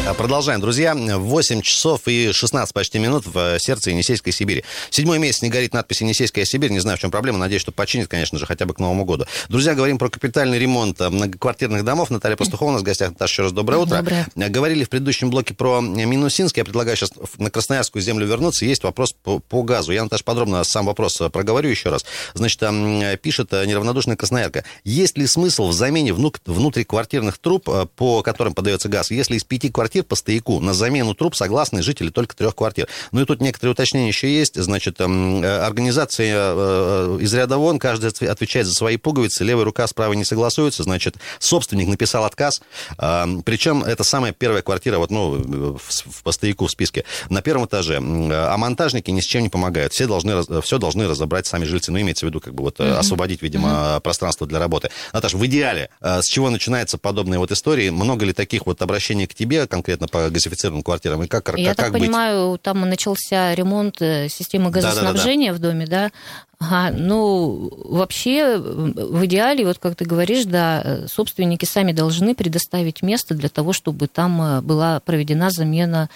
А, 0.08 0.14
Продолжаем, 0.14 0.60
друзья. 0.60 0.94
8 0.94 1.62
часов 1.62 2.02
и 2.06 2.30
16 2.32 2.72
почти 2.72 3.00
минут 3.00 3.26
в 3.26 3.36
э, 3.36 3.58
сердце 3.58 3.90
Енисейской 3.90 4.32
Сибири. 4.32 4.62
Седьмой 4.88 5.18
месяц 5.18 5.42
не 5.42 5.48
горит 5.48 5.74
надпись 5.74 6.00
«Енисейская 6.00 6.44
Сибирь». 6.44 6.70
Не 6.70 6.78
знаю, 6.78 6.96
в 6.96 7.00
чем 7.00 7.10
проблема. 7.10 7.38
Надеюсь, 7.38 7.62
что 7.62 7.72
починит, 7.72 8.06
конечно 8.06 8.38
же, 8.38 8.46
хотя 8.46 8.66
бы 8.66 8.74
к 8.74 8.78
Новому 8.78 9.04
году. 9.04 9.24
Друзья, 9.48 9.74
говорим 9.74 9.98
про 9.98 10.08
капитальный 10.08 10.60
ремонт 10.60 11.00
э, 11.00 11.10
многоквартирных 11.10 11.84
домов. 11.84 12.10
Наталья 12.10 12.36
Пастухова 12.36 12.70
у 12.70 12.72
нас 12.72 12.82
в 12.82 12.84
гостях. 12.84 13.10
Наташа, 13.10 13.32
еще 13.32 13.42
раз 13.42 13.52
доброе 13.52 13.78
утро. 13.78 13.96
Доброе. 13.96 14.28
Э, 14.36 14.48
Говорили 14.48 14.84
в 14.84 14.90
предыдущем 14.90 15.28
блоке 15.28 15.54
про 15.54 15.80
э, 15.80 15.82
Минусинск. 15.82 16.56
Я 16.56 16.64
предлагаю 16.64 16.96
сейчас 16.96 17.10
на 17.38 17.50
Красноярскую 17.50 18.00
землю 18.00 18.28
вернуться. 18.28 18.64
Есть 18.64 18.84
вопрос 18.84 19.12
по, 19.12 19.40
по 19.40 19.64
газу. 19.64 19.90
Я, 19.90 20.04
Наташа, 20.04 20.22
подробно 20.22 20.62
сам 20.62 20.86
вопрос 20.86 21.20
э, 21.20 21.30
проговорю 21.30 21.68
еще 21.68 21.88
раз. 21.88 22.04
Значит, 22.34 22.62
э, 22.62 23.18
пишет 23.20 23.52
э, 23.52 23.66
неравнодушная 23.66 24.14
красноярка. 24.14 24.62
Есть 24.84 25.18
ли 25.18 25.26
смысл 25.26 25.66
в 25.66 25.72
замене 25.72 26.12
внутриквартирных 26.12 27.38
труб, 27.38 27.68
э, 27.68 27.86
по 27.96 28.22
которым 28.22 28.54
подается 28.54 28.88
газ, 28.88 29.10
если 29.10 29.34
из 29.34 29.42
пяти 29.42 29.68
квартир 29.68 29.95
по 30.02 30.16
стояку 30.16 30.60
на 30.60 30.74
замену 30.74 31.14
труб 31.14 31.34
согласны 31.34 31.82
жители 31.82 32.10
только 32.10 32.36
трех 32.36 32.54
квартир? 32.54 32.88
Ну 33.12 33.22
и 33.22 33.24
тут 33.24 33.40
некоторые 33.40 33.72
уточнения 33.72 34.08
еще 34.08 34.32
есть. 34.32 34.60
Значит, 34.60 35.00
эм, 35.00 35.42
э, 35.42 35.58
организация 35.58 36.34
э, 36.34 37.16
э, 37.18 37.18
из 37.22 37.32
ряда 37.34 37.58
вон, 37.58 37.78
каждый 37.78 38.10
отв- 38.10 38.26
отвечает 38.26 38.66
за 38.66 38.72
свои 38.72 38.96
пуговицы, 38.96 39.44
левая 39.44 39.64
рука 39.64 39.86
с 39.86 39.92
правой 39.92 40.16
не 40.16 40.24
согласуется. 40.24 40.82
Значит, 40.82 41.16
собственник 41.38 41.88
написал 41.88 42.24
отказ. 42.24 42.60
Эм, 42.98 43.42
Причем 43.42 43.82
это 43.82 44.04
самая 44.04 44.32
первая 44.32 44.62
квартира, 44.62 44.98
вот, 44.98 45.10
ну, 45.10 45.78
в, 45.78 46.22
по 46.22 46.32
стояку 46.32 46.66
в 46.66 46.70
списке, 46.70 47.04
на 47.30 47.42
первом 47.42 47.66
этаже. 47.66 47.98
А 47.98 48.56
монтажники 48.56 49.10
ни 49.10 49.20
с 49.20 49.24
чем 49.24 49.42
не 49.42 49.48
помогают. 49.48 49.92
Все 49.92 50.06
должны, 50.06 50.42
все 50.62 50.78
должны 50.78 51.08
разобрать 51.08 51.46
сами 51.46 51.64
жильцы. 51.64 51.90
Ну, 51.92 52.00
имеется 52.00 52.26
в 52.26 52.28
виду, 52.28 52.40
как 52.40 52.54
бы 52.54 52.64
вот 52.64 52.80
э, 52.80 52.92
освободить, 52.92 53.42
видимо, 53.42 54.00
пространство 54.00 54.46
для 54.46 54.58
работы. 54.58 54.90
Наташа, 55.12 55.36
в 55.36 55.46
идеале, 55.46 55.90
с 56.00 56.24
чего 56.24 56.50
начинается 56.50 56.98
подобные 56.98 57.38
вот 57.38 57.50
истории? 57.52 57.90
Много 57.90 58.24
ли 58.24 58.32
таких 58.32 58.66
вот 58.66 58.82
обращений 58.82 59.26
к 59.26 59.34
тебе 59.34 59.66
конкретно 59.66 59.85
по 60.10 60.30
газифицированным 60.30 60.82
квартирам? 60.82 61.22
И 61.22 61.26
как, 61.26 61.44
как, 61.44 61.58
Я 61.58 61.70
как 61.70 61.76
так 61.76 61.92
быть? 61.92 62.02
понимаю, 62.02 62.58
там 62.58 62.80
начался 62.80 63.54
ремонт 63.54 64.00
э, 64.00 64.28
системы 64.28 64.70
газоснабжения 64.70 65.52
в 65.52 65.58
доме, 65.58 65.86
да? 65.86 66.10
Ага, 66.58 66.96
ну, 66.96 67.70
вообще, 67.84 68.56
в 68.56 69.24
идеале, 69.26 69.66
вот 69.66 69.78
как 69.78 69.94
ты 69.94 70.04
говоришь, 70.04 70.46
да, 70.46 71.06
собственники 71.06 71.66
сами 71.66 71.92
должны 71.92 72.34
предоставить 72.34 73.02
место 73.02 73.34
для 73.34 73.48
того, 73.48 73.72
чтобы 73.72 74.06
там 74.06 74.40
э, 74.40 74.60
была 74.62 75.00
проведена 75.00 75.50
замена 75.50 76.08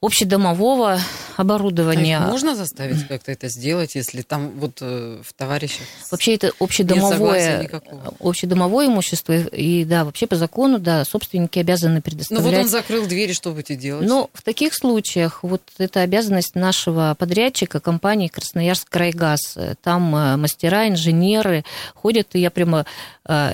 общедомового 0.00 0.92
А 1.36 1.40
оборудования. 1.42 2.18
их 2.20 2.26
можно 2.28 2.54
заставить 2.54 3.06
как-то 3.08 3.32
это 3.32 3.48
сделать, 3.48 3.94
если 3.96 4.22
там 4.22 4.50
вот 4.58 4.78
э, 4.80 5.20
в 5.24 5.32
товарищах... 5.32 5.82
Вообще 6.10 6.36
это 6.36 6.52
общедомовое, 6.60 7.62
никакого. 7.64 8.14
общедомовое 8.20 8.86
имущество, 8.86 9.32
и 9.32 9.84
да, 9.84 10.04
вообще 10.04 10.26
по 10.28 10.36
закону, 10.36 10.78
да, 10.78 11.04
собственники 11.04 11.58
обязаны 11.58 11.96
Ну 11.96 12.02
предоставлять. 12.02 12.44
вот 12.44 12.60
он 12.62 12.68
закрыл 12.68 13.06
двери, 13.06 13.32
что 13.32 13.50
будете 13.50 13.74
делать? 13.74 14.06
Ну, 14.08 14.30
в 14.34 14.42
таких 14.42 14.74
случаях 14.74 15.42
вот 15.42 15.62
это 15.78 16.00
обязанность 16.02 16.54
нашего 16.54 17.16
подрядчика, 17.18 17.80
компании 17.80 18.28
Красноярск 18.28 18.88
Крайгаз. 18.88 19.58
Там 19.82 20.14
э, 20.14 20.36
мастера, 20.36 20.88
инженеры 20.88 21.64
ходят, 21.94 22.28
и 22.34 22.40
я 22.40 22.50
прямо 22.52 22.80
э, 22.80 22.84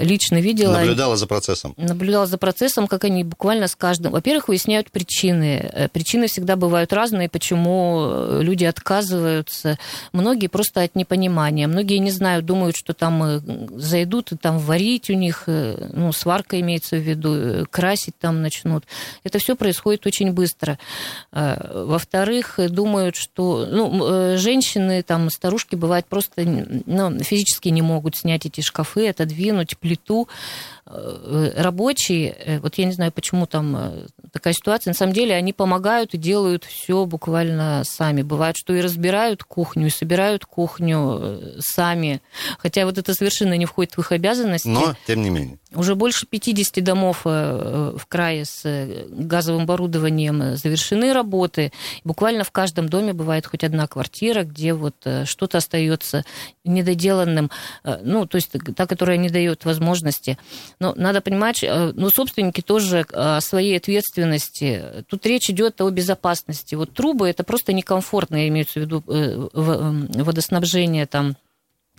лично 0.00 0.40
видела... 0.40 0.78
Наблюдала 0.78 1.16
за 1.16 1.26
процессом. 1.26 1.74
Наблюдала 1.76 2.26
за 2.26 2.38
процессом, 2.38 2.86
как 2.86 3.04
они 3.04 3.24
буквально 3.24 3.66
с 3.66 3.74
каждым... 3.74 4.12
Во-первых, 4.12 4.48
выясняют 4.48 4.90
причины. 4.90 5.70
Э, 5.72 5.88
Причины 5.88 6.28
всегда 6.28 6.56
бывают 6.56 6.92
разные, 6.92 7.28
почему 7.28 8.06
э, 8.06 8.40
люди 8.42 8.64
отказываются. 8.64 9.78
Многие 10.12 10.46
просто 10.46 10.82
от 10.82 10.94
непонимания. 10.94 11.66
Многие 11.66 11.98
не 11.98 12.10
знают, 12.10 12.44
думают, 12.44 12.76
что 12.76 12.94
там 12.94 13.22
э, 13.22 13.40
зайдут 13.76 14.32
и 14.32 14.36
там 14.36 14.58
варить 14.58 15.10
у 15.10 15.14
них, 15.14 15.44
э, 15.46 15.88
ну, 15.92 16.12
сварка 16.12 16.60
имеется 16.60 16.96
в 16.96 17.00
виду, 17.00 17.34
э, 17.34 17.64
красить 17.70 18.14
там 18.20 18.42
начнут. 18.42 18.84
Это 19.24 19.38
все 19.38 19.56
происходит 19.56 20.06
очень 20.06 20.32
быстро. 20.32 20.78
Э, 21.32 21.84
Во-вторых, 21.84 22.58
э, 22.58 22.68
думают, 22.68 23.16
что 23.16 23.66
ну, 23.70 24.06
э, 24.06 24.36
женщины, 24.36 25.02
там, 25.02 25.30
старушки, 25.30 25.74
бывает, 25.74 26.06
просто 26.06 26.42
ну, 26.44 27.18
физически 27.18 27.70
не 27.70 27.82
могут 27.82 28.16
снять 28.16 28.46
эти 28.46 28.60
шкафы, 28.60 29.08
отодвинуть 29.08 29.63
плиту. 29.78 30.28
Э, 30.86 31.52
Рабочие, 31.56 32.36
э, 32.38 32.58
вот 32.60 32.74
я 32.76 32.84
не 32.84 32.92
знаю, 32.92 33.10
почему 33.10 33.46
там 33.46 33.74
э, 33.76 34.06
такая 34.32 34.52
ситуация, 34.52 34.90
на 34.90 34.94
самом 34.94 35.14
деле 35.14 35.34
они 35.34 35.54
помогают 35.54 36.12
и 36.12 36.18
делают 36.18 36.64
все 36.64 37.06
буквально 37.06 37.82
сами. 37.84 38.20
Бывает, 38.22 38.56
что 38.56 38.74
и 38.74 38.82
разбирают 38.82 39.44
кухню, 39.44 39.86
и 39.86 39.90
собирают 39.90 40.44
кухню 40.44 41.54
сами. 41.60 42.20
Хотя 42.58 42.84
вот 42.84 42.98
это 42.98 43.14
совершенно 43.14 43.56
не 43.56 43.64
входит 43.64 43.96
в 43.96 44.00
их 44.00 44.12
обязанности. 44.12 44.68
Но, 44.68 44.94
тем 45.06 45.22
не 45.22 45.30
менее. 45.30 45.58
Уже 45.74 45.94
больше 45.94 46.26
50 46.26 46.84
домов 46.84 47.22
в 47.24 48.00
крае 48.06 48.44
с 48.44 48.62
газовым 49.08 49.62
оборудованием 49.62 50.56
завершены 50.56 51.12
работы. 51.12 51.72
Буквально 52.04 52.44
в 52.44 52.52
каждом 52.52 52.88
доме 52.88 53.12
бывает 53.12 53.46
хоть 53.46 53.64
одна 53.64 53.88
квартира, 53.88 54.44
где 54.44 54.72
вот 54.74 54.94
что-то 55.24 55.58
остается 55.58 56.24
недоделанным, 56.64 57.50
ну, 58.02 58.26
то 58.26 58.36
есть 58.36 58.50
та, 58.76 58.86
которая 58.86 59.16
не 59.16 59.30
дает 59.54 59.64
возможности. 59.64 60.38
Но 60.80 60.94
надо 60.96 61.20
понимать, 61.20 61.62
э, 61.62 61.92
ну, 61.94 62.10
собственники 62.10 62.60
тоже 62.60 63.06
о 63.12 63.40
своей 63.40 63.76
ответственности. 63.76 65.04
Тут 65.08 65.26
речь 65.26 65.50
идет 65.50 65.80
о 65.80 65.90
безопасности. 65.90 66.74
Вот 66.74 66.92
трубы 66.92 67.28
это 67.28 67.44
просто 67.44 67.72
некомфортно, 67.72 68.36
я 68.36 68.48
имею 68.48 68.66
в 68.66 68.76
виду 68.76 69.02
э, 69.08 69.48
в- 69.52 69.70
э, 69.70 70.22
водоснабжение 70.22 71.06
там 71.06 71.36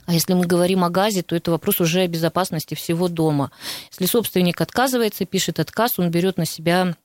а 0.07 0.13
если 0.13 0.35
мы 0.35 0.45
говорим 0.45 0.83
о 0.83 0.91
газе, 0.91 1.24
то 1.24 1.35
это 1.35 1.50
вопрос 1.50 1.81
уже 1.81 2.01
о 2.01 2.07
безопасности 2.07 2.75
всего 2.75 3.07
дома. 3.07 3.50
Если 3.89 4.05
собственник 4.05 4.62
отказывается, 4.62 5.25
пишет 5.25 5.59
отказ, 5.59 5.97
он 5.97 6.12
берет 6.12 6.38
на 6.38 6.45
себя 6.45 6.95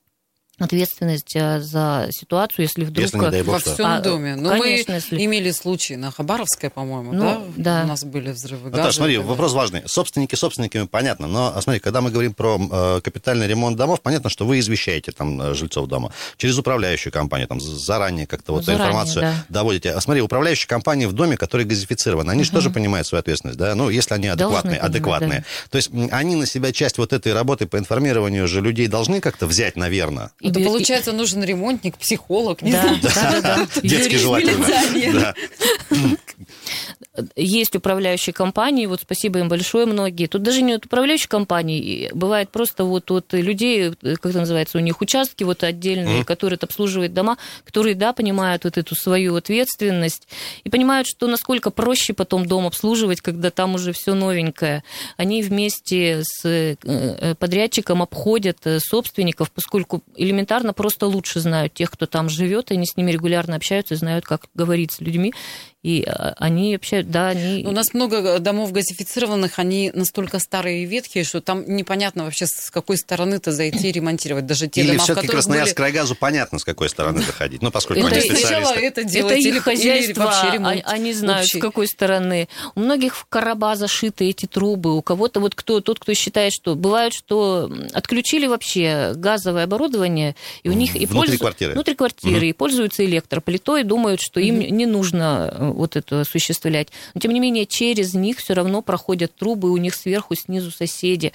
ответственность 0.59 1.35
э, 1.35 1.59
за 1.59 2.07
ситуацию, 2.11 2.63
если 2.65 2.83
вдруг... 2.83 3.03
Если, 3.05 3.17
не 3.17 3.29
дай 3.31 3.41
бог, 3.41 3.53
Во 3.55 3.59
что. 3.59 3.73
всем 3.73 3.85
А, 3.87 3.99
доме. 3.99 4.35
Ну, 4.35 4.49
конечно, 4.49 4.93
мы 4.93 4.97
если- 4.97 5.25
имели 5.25 5.51
случаи 5.51 5.93
на 5.95 6.11
Хабаровской, 6.11 6.69
по-моему, 6.69 7.13
Ну, 7.13 7.21
да? 7.23 7.41
да. 7.79 7.83
У 7.85 7.87
нас 7.87 8.03
были 8.03 8.31
взрывы 8.31 8.69
газа. 8.69 8.77
Наташа, 8.77 8.97
смотри, 8.97 9.15
и 9.15 9.17
так 9.17 9.25
вопрос 9.25 9.53
важный. 9.53 9.81
Собственники 9.87 10.35
собственниками 10.35 10.85
понятно, 10.85 11.27
но 11.27 11.51
а 11.55 11.61
смотри, 11.61 11.79
когда 11.79 12.01
мы 12.01 12.11
говорим 12.11 12.33
про 12.33 12.59
э, 12.59 13.01
капитальный 13.01 13.47
ремонт 13.47 13.75
домов, 13.77 14.01
понятно, 14.01 14.29
что 14.29 14.45
вы 14.45 14.59
извещаете 14.59 15.11
там 15.11 15.41
э, 15.41 15.53
жильцов 15.55 15.87
дома 15.87 16.13
через 16.37 16.57
управляющую 16.57 17.11
компанию, 17.11 17.47
там 17.47 17.59
заранее 17.59 18.27
как-то 18.27 18.53
вот 18.53 18.65
Заранее, 18.65 18.85
информацию 18.87 19.21
да. 19.21 19.45
доводите. 19.49 19.91
А 19.91 20.01
смотри, 20.01 20.21
управляющие 20.21 20.67
компании 20.67 21.05
в 21.07 21.13
доме, 21.13 21.37
которые 21.37 21.65
газифицированы, 21.67 22.29
они 22.31 22.43
же 22.43 22.51
тоже 22.51 22.69
понимают 22.69 23.07
свою 23.07 23.19
ответственность, 23.21 23.57
да? 23.57 23.73
Ну, 23.75 23.89
если 23.89 24.13
они 24.13 24.27
Должны 24.27 24.43
адекватные, 24.43 24.75
понимать, 24.79 24.89
адекватные. 24.89 25.39
да. 25.39 25.69
То 25.71 25.77
есть 25.77 25.89
они 26.11 26.35
на 26.35 26.45
себя 26.45 26.71
часть 26.71 26.97
вот 26.99 27.13
этой 27.13 27.33
работы 27.33 27.65
по 27.65 27.77
информированию 27.77 28.47
же 28.47 28.61
людей 28.61 28.87
должны 28.87 29.21
как-то 29.21 29.47
взять, 29.47 29.75
наверное. 29.75 30.31
И 30.41 30.49
Это 30.49 30.59
бе- 30.59 30.65
получается 30.65 31.13
нужен 31.13 31.43
ремонтник, 31.43 31.97
психолог, 31.97 32.61
не 32.63 32.71
Да, 32.71 32.81
знаю. 32.81 32.99
да, 33.01 33.11
да, 33.13 33.41
да. 33.41 33.67
Детский 33.83 34.15
Юрист, 34.15 34.21
желательно. 34.23 34.65
Да. 35.13 35.33
есть 37.35 37.75
управляющие 37.75 38.33
компании, 38.33 38.85
вот 38.85 39.01
спасибо 39.01 39.39
им 39.39 39.49
большое 39.49 39.85
многие. 39.85 40.27
Тут 40.27 40.43
даже 40.43 40.61
не 40.61 40.73
от 40.73 40.85
управляющих 40.85 41.29
компаний, 41.29 42.09
бывает 42.13 42.49
просто 42.49 42.83
вот 42.83 43.11
от 43.11 43.33
людей, 43.33 43.91
как 44.01 44.25
это 44.25 44.39
называется, 44.39 44.77
у 44.77 44.81
них 44.81 45.01
участки 45.01 45.43
вот 45.43 45.63
отдельные, 45.63 46.21
mm. 46.21 46.25
которые 46.25 46.59
обслуживают 46.61 47.13
дома, 47.13 47.37
которые, 47.65 47.95
да, 47.95 48.13
понимают 48.13 48.63
вот 48.63 48.77
эту 48.77 48.95
свою 48.95 49.35
ответственность 49.35 50.27
и 50.63 50.69
понимают, 50.69 51.07
что 51.07 51.27
насколько 51.27 51.71
проще 51.71 52.13
потом 52.13 52.45
дом 52.45 52.67
обслуживать, 52.67 53.21
когда 53.21 53.49
там 53.49 53.75
уже 53.75 53.93
все 53.93 54.13
новенькое. 54.13 54.83
Они 55.17 55.41
вместе 55.41 56.21
с 56.23 56.45
э, 56.45 56.75
э, 56.83 57.35
подрядчиком 57.35 58.01
обходят 58.01 58.59
э, 58.65 58.79
собственников, 58.79 59.51
поскольку 59.51 60.03
элементарно 60.15 60.73
просто 60.73 61.07
лучше 61.07 61.39
знают 61.39 61.73
тех, 61.73 61.91
кто 61.91 62.05
там 62.05 62.29
живет, 62.29 62.71
они 62.71 62.85
с 62.85 62.97
ними 62.97 63.11
регулярно 63.11 63.55
общаются, 63.55 63.95
знают, 63.95 64.25
как 64.25 64.45
говорить 64.53 64.91
с 64.91 65.01
людьми, 65.01 65.33
и 65.83 66.03
а, 66.03 66.35
они 66.37 66.73
вообще, 66.73 67.01
да, 67.01 67.29
они... 67.29 67.65
У 67.65 67.71
нас 67.71 67.93
много 67.93 68.37
домов 68.37 68.71
газифицированных, 68.71 69.57
они 69.57 69.91
настолько 69.95 70.37
старые 70.37 70.83
и 70.83 70.85
ветхие, 70.85 71.23
что 71.23 71.41
там 71.41 71.63
непонятно 71.67 72.25
вообще, 72.25 72.45
с 72.45 72.69
какой 72.69 72.97
стороны-то 72.97 73.51
зайти 73.51 73.91
ремонтировать. 73.91 74.45
Даже 74.45 74.67
те 74.67 74.81
или 74.81 74.91
дома, 74.91 75.03
все-таки 75.03 75.27
Красноярск 75.27 75.71
были... 75.71 75.75
крайгазу 75.77 76.15
понятно, 76.15 76.59
с 76.59 76.63
какой 76.63 76.87
стороны 76.87 77.23
заходить. 77.23 77.63
Ну, 77.63 77.71
поскольку 77.71 78.05
это, 78.05 78.15
они 78.15 78.29
специалисты. 78.29 78.79
это 78.79 79.03
делать, 79.03 79.33
это 79.33 79.41
или, 79.41 79.57
их 79.57 79.63
хозяйство, 79.63 80.11
или 80.11 80.19
вообще 80.19 80.51
ремонт 80.53 80.83
они 80.85 81.13
знают, 81.13 81.45
общий. 81.45 81.57
с 81.57 81.61
какой 81.61 81.87
стороны. 81.87 82.47
У 82.75 82.79
многих 82.81 83.15
в 83.15 83.25
короба 83.25 83.75
зашиты 83.75 84.29
эти 84.29 84.45
трубы, 84.45 84.95
у 84.95 85.01
кого-то 85.01 85.39
вот 85.39 85.55
кто, 85.55 85.81
тот, 85.81 85.99
кто 85.99 86.13
считает, 86.13 86.53
что 86.53 86.75
бывает, 86.75 87.13
что 87.13 87.71
отключили 87.93 88.45
вообще 88.45 89.13
газовое 89.15 89.63
оборудование, 89.63 90.35
и 90.61 90.69
у 90.69 90.73
них 90.73 90.95
и 90.95 90.99
Внутри 90.99 91.15
пользуются... 91.15 91.39
квартиры. 91.39 91.73
Внутри 91.73 91.95
квартиры, 91.95 92.37
Мгм. 92.37 92.45
и 92.45 92.53
пользуются 92.53 93.05
электроплитой, 93.05 93.83
думают, 93.83 94.21
что 94.21 94.39
им 94.39 94.59
не 94.59 94.85
нужно 94.85 95.49
э, 95.51 95.70
вот 95.73 95.95
это 95.95 96.21
осуществлять. 96.21 96.89
Но, 97.13 97.21
тем 97.21 97.33
не 97.33 97.39
менее, 97.39 97.65
через 97.65 98.13
них 98.13 98.37
все 98.39 98.53
равно 98.53 98.81
проходят 98.81 99.35
трубы, 99.35 99.71
у 99.71 99.77
них 99.77 99.95
сверху, 99.95 100.35
снизу 100.35 100.71
соседи. 100.71 101.31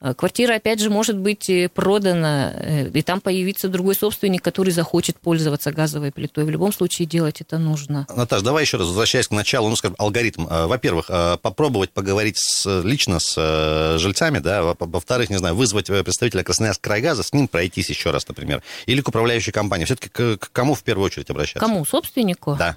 Э, 0.00 0.14
Квартира, 0.14 0.54
опять 0.54 0.80
же, 0.80 0.90
может 0.90 1.16
быть 1.18 1.50
э, 1.50 1.68
продана, 1.68 2.52
э, 2.54 2.88
и 2.90 3.02
там 3.02 3.20
появится 3.20 3.68
другой 3.68 3.94
собственник, 3.94 4.42
который 4.42 4.70
захочет 4.70 5.18
пользоваться 5.18 5.72
газовой 5.72 6.12
плитой. 6.12 6.44
В 6.44 6.50
любом 6.50 6.72
случае 6.72 7.06
делать 7.06 7.40
это 7.40 7.58
нужно. 7.58 8.06
Наташ, 8.14 8.42
давай 8.42 8.64
еще 8.64 8.76
раз, 8.76 8.86
возвращаясь 8.86 9.28
к 9.28 9.32
началу, 9.32 9.68
ну, 9.68 9.76
скажем, 9.76 9.96
алгоритм. 9.98 10.46
Во-первых, 10.46 11.10
попробовать 11.42 11.90
поговорить 11.90 12.36
с, 12.38 12.82
лично 12.82 13.18
с 13.18 13.98
жильцами, 13.98 14.38
да, 14.38 14.62
Во- 14.62 14.76
во-вторых, 14.78 15.30
не 15.30 15.36
знаю, 15.38 15.56
вызвать 15.56 15.86
представителя 15.86 16.44
Красноярск 16.44 16.80
крайгаза, 16.80 17.22
с 17.22 17.32
ним 17.32 17.48
пройтись 17.48 17.88
еще 17.88 18.10
раз, 18.10 18.26
например, 18.28 18.62
или 18.86 19.00
к 19.00 19.08
управляющей 19.08 19.52
компании. 19.52 19.84
Все-таки 19.84 20.08
к, 20.08 20.36
к 20.38 20.52
кому 20.52 20.74
в 20.74 20.82
первую 20.82 21.06
очередь 21.06 21.30
обращаться? 21.30 21.60
Кому? 21.60 21.84
Собственнику? 21.84 22.56
Да. 22.58 22.76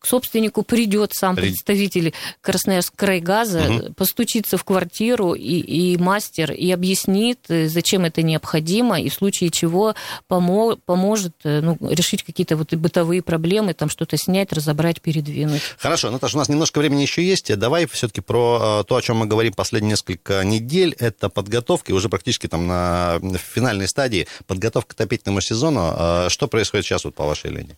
К 0.00 0.06
собственнику 0.06 0.62
придет 0.62 1.12
сам 1.12 1.36
представитель 1.36 2.14
Красноярск 2.40 2.94
крайгаза, 2.96 3.60
Мгм. 3.60 3.94
постучится 3.94 4.56
в 4.56 4.64
квартиру 4.64 5.34
и, 5.34 5.58
и 5.58 5.96
мастер 5.98 6.52
и 6.52 6.70
объяснит, 6.72 7.38
э, 7.48 7.68
зачем 7.68 8.06
это 8.06 8.22
необходимо, 8.22 8.98
и 8.98 9.10
в 9.10 9.14
случае 9.14 9.50
чего 9.50 9.94
помо- 10.28 10.78
поможет 10.86 11.34
э, 11.44 11.60
ну, 11.60 11.76
решить 11.90 12.22
какие-то 12.22 12.56
вот 12.56 12.72
бытовые 12.74 13.20
проблемы, 13.22 13.74
там 13.74 13.90
что-то 13.90 14.16
снять, 14.16 14.52
разобрать, 14.54 15.02
передвинуть. 15.02 15.60
Хорошо, 15.78 16.10
Наташа, 16.10 16.36
у 16.36 16.38
нас 16.38 16.48
немножко 16.48 16.78
времени 16.78 17.02
еще 17.02 17.22
есть. 17.22 17.54
Давай 17.58 17.86
все-таки 17.86 18.22
про 18.22 18.80
э, 18.80 18.84
то, 18.88 18.96
о 18.96 19.02
чем 19.02 19.18
мы 19.18 19.26
говорим 19.26 19.52
последние 19.52 19.90
несколько 19.90 20.42
недель. 20.44 20.96
Это 20.98 21.28
подготовка, 21.28 21.92
уже 21.92 22.08
практически 22.08 22.46
там 22.46 22.66
на 22.66 23.20
финальной 23.52 23.86
стадии 23.86 24.26
подготовка 24.46 24.94
к 24.94 24.98
отопительному 24.98 25.42
сезону. 25.42 26.28
Что 26.30 26.48
происходит 26.48 26.86
сейчас 26.86 27.04
вот 27.04 27.14
по 27.14 27.26
вашей 27.26 27.50
линии? 27.50 27.76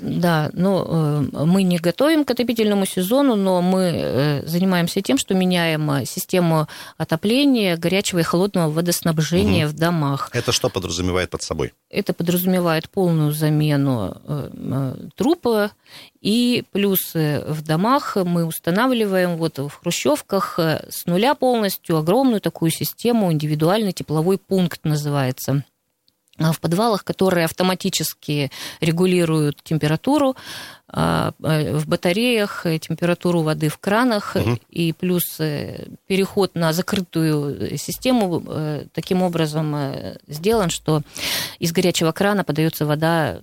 Да, 0.00 0.50
ну, 0.52 0.84
э, 0.88 1.44
мы 1.60 1.64
не 1.64 1.76
готовим 1.76 2.24
к 2.24 2.30
отопительному 2.30 2.86
сезону, 2.86 3.36
но 3.36 3.60
мы 3.60 3.92
э, 3.92 4.46
занимаемся 4.46 5.02
тем, 5.02 5.18
что 5.18 5.34
меняем 5.34 5.90
э, 5.90 6.06
систему 6.06 6.68
отопления, 6.96 7.76
горячего 7.76 8.20
и 8.20 8.22
холодного 8.22 8.70
водоснабжения 8.70 9.66
в 9.66 9.74
домах. 9.74 10.30
Это 10.32 10.52
что 10.52 10.70
подразумевает 10.70 11.28
под 11.28 11.42
собой? 11.42 11.72
Это 11.90 12.14
подразумевает 12.14 12.88
полную 12.88 13.32
замену 13.32 14.16
э, 14.24 14.94
трупа, 15.16 15.70
и 16.22 16.64
плюс 16.72 17.14
э, 17.14 17.44
в 17.46 17.62
домах 17.62 18.16
мы 18.16 18.46
устанавливаем 18.46 19.36
вот 19.36 19.58
в 19.58 19.70
хрущевках 19.82 20.58
с 20.58 21.04
нуля 21.04 21.34
полностью 21.34 21.98
огромную 21.98 22.40
такую 22.40 22.70
систему, 22.70 23.30
индивидуальный 23.30 23.92
тепловой 23.92 24.38
пункт 24.38 24.80
называется. 24.84 25.62
А 26.40 26.52
в 26.52 26.60
подвалах, 26.60 27.04
которые 27.04 27.44
автоматически 27.44 28.50
регулируют 28.80 29.62
температуру, 29.62 30.36
а, 30.88 31.32
э, 31.42 31.76
в 31.76 31.86
батареях 31.86 32.66
э, 32.66 32.78
температуру 32.78 33.42
воды 33.42 33.68
в 33.68 33.78
кранах 33.78 34.34
Мгм. 34.34 34.58
и 34.70 34.92
плюс 34.92 35.38
э, 35.38 35.86
переход 36.06 36.54
на 36.54 36.72
закрытую 36.72 37.76
систему 37.78 38.42
таким 38.92 39.22
образом 39.22 39.92
сделан, 40.26 40.70
что 40.70 41.02
из 41.58 41.72
горячего 41.72 42.12
крана 42.12 42.42
подается 42.42 42.86
вода 42.86 43.40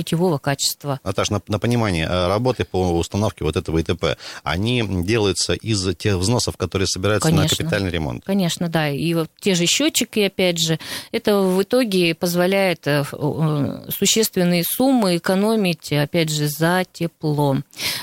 питьевого 0.00 0.38
качества. 0.38 0.98
Наташ, 1.04 1.28
на, 1.28 1.42
на 1.46 1.58
понимание, 1.58 2.06
э, 2.06 2.28
работы 2.28 2.64
по 2.64 2.92
установке 2.92 3.44
вот 3.44 3.56
этого 3.56 3.80
ИТП, 3.80 4.16
они 4.42 4.82
делаются 5.04 5.52
из 5.52 5.94
тех 5.96 6.16
взносов, 6.16 6.56
которые 6.56 6.86
собираются 6.86 7.28
на 7.28 7.36
Конечно. 7.36 7.56
капитальный 7.58 7.90
ремонт? 7.90 8.24
Конечно, 8.24 8.68
да. 8.68 8.88
И 8.88 9.12
вот 9.12 9.30
те 9.40 9.54
же 9.54 9.66
счетчики, 9.66 10.20
опять 10.20 10.58
же, 10.58 10.78
это 11.12 11.38
в 11.40 11.62
итоге 11.62 12.14
позволяет 12.14 12.86
э, 12.86 13.04
э, 13.12 13.90
существенные 13.90 14.64
суммы 14.64 15.18
экономить, 15.18 15.92
опять 15.92 16.30
же, 16.30 16.48
за 16.48 16.84
тепло. 16.90 17.58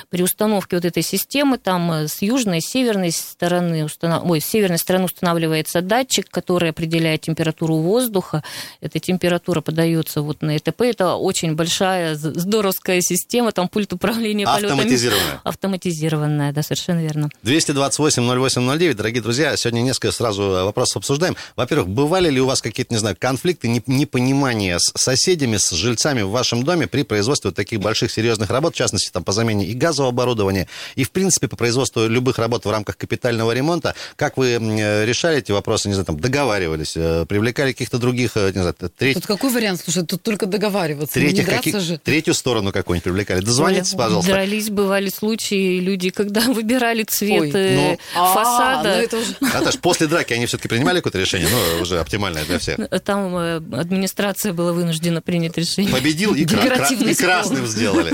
При 0.10 0.22
установке 0.22 0.76
вот 0.76 0.86
этой 0.86 1.02
системы 1.02 1.58
там 1.58 1.92
с 1.92 2.22
южной, 2.22 2.62
с 2.62 2.66
северной 2.66 3.12
стороны, 3.12 3.86
установ... 3.86 4.24
Ой, 4.30 4.40
с 4.40 4.46
северной 4.46 4.78
стороны 4.78 5.06
устанавливается 5.06 5.82
датчик, 5.82 6.30
который 6.30 6.70
определяет 6.70 7.22
температуру 7.22 7.78
воздуха. 7.78 8.44
Эта 8.82 9.00
температура 9.00 9.62
подается 9.62 10.22
вот 10.22 10.42
на 10.42 10.58
ЭТП. 10.58 10.82
Это 10.82 11.16
очень 11.16 11.56
большая, 11.56 11.87
з- 12.16 12.34
здоровская 12.40 13.02
система, 13.02 13.52
там 13.52 13.68
пульт 13.68 13.94
управления 13.94 14.46
полетами. 14.46 14.72
Автоматизированная. 14.74 15.42
Автоматизированная, 15.44 16.52
да, 16.54 16.64
совершенно 16.64 17.00
верно. 17.02 17.30
228-08-09. 17.44 18.94
Дорогие 18.94 19.22
друзья, 19.22 19.56
сегодня 19.58 19.82
несколько 19.82 20.12
сразу 20.12 20.42
э, 20.44 20.64
вопросов 20.64 20.98
обсуждаем. 20.98 21.36
Во-первых, 21.56 21.90
бывали 21.90 22.30
ли 22.30 22.40
у 22.42 22.46
вас 22.46 22.62
какие-то, 22.62 22.94
не 22.94 23.00
знаю, 23.00 23.16
конфликты, 23.20 23.68
не- 23.68 23.84
непонимания 23.88 24.78
с 24.80 24.92
соседями, 24.96 25.58
с 25.58 25.72
жильцами 25.72 26.22
в 26.22 26.30
вашем 26.30 26.64
доме 26.64 26.88
при 26.88 27.04
производстве 27.04 27.50
вот 27.50 27.56
таких 27.56 27.80
больших 27.80 28.12
серьезных 28.12 28.50
работ, 28.50 28.74
в 28.74 28.78
частности, 28.78 29.10
там, 29.12 29.24
по 29.24 29.32
замене 29.32 29.66
и 29.66 29.74
газового 29.74 30.10
оборудования, 30.12 30.68
и, 30.96 31.04
в 31.04 31.12
принципе, 31.12 31.48
по 31.48 31.56
производству 31.56 32.08
любых 32.08 32.38
работ 32.40 32.66
в 32.66 32.72
рамках 32.72 32.98
капитального 32.98 33.52
ремонта? 33.52 33.96
Как 34.16 34.38
вы 34.38 34.48
э, 34.60 35.06
решали 35.06 35.38
эти 35.40 35.52
вопросы, 35.52 35.88
не 35.88 35.94
знаю, 35.94 36.06
там, 36.06 36.20
договаривались, 36.20 36.94
э, 36.96 37.26
привлекали 37.28 37.72
каких-то 37.72 37.98
других, 37.98 38.36
не 38.36 38.52
знаю, 38.52 38.76
треть- 38.98 39.16
Тут 39.16 39.26
какой 39.26 39.52
вариант? 39.52 39.82
Слушай, 39.84 40.06
тут 40.06 40.22
только 40.24 40.46
договариваться. 40.46 41.20
не 41.20 41.28
третьих, 41.28 41.46
драться 41.46 41.77
же. 41.80 41.98
третью 41.98 42.34
сторону 42.34 42.72
какую-нибудь 42.72 43.04
привлекали? 43.04 43.42
Дозвонитесь, 43.42 43.94
Оля, 43.94 44.04
пожалуйста. 44.04 44.32
Дрались, 44.32 44.70
бывали 44.70 45.10
случаи, 45.10 45.80
люди, 45.80 46.10
когда 46.10 46.42
выбирали 46.48 47.04
цвет 47.04 47.42
Ой, 47.42 47.52
э, 47.54 47.76
ну, 47.76 48.00
А, 48.16 48.34
фасада, 48.34 48.96
ну 48.98 49.04
это 49.04 49.18
уже... 49.18 49.36
Наташ, 49.42 49.78
после 49.80 50.08
драки 50.08 50.34
они 50.34 50.46
все-таки 50.46 50.68
принимали 50.70 50.98
какое-то 50.98 51.20
решение, 51.20 51.48
ну, 51.50 51.82
уже 51.82 52.00
оптимальное 52.00 52.46
для 52.46 52.60
всех? 52.60 52.78
там 53.04 53.36
э, 53.38 53.56
администрация 53.58 54.54
была 54.54 54.74
вынуждена 54.74 55.22
принять 55.22 55.58
решение. 55.58 55.92
Победил 55.94 56.34
и, 56.36 56.46
кра- 56.46 56.88
и 56.90 57.14
красным 57.16 57.66
сделали. 57.68 58.14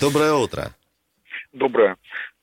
Доброе 0.00 0.34
утро. 0.34 0.74
Доброе. 1.52 1.96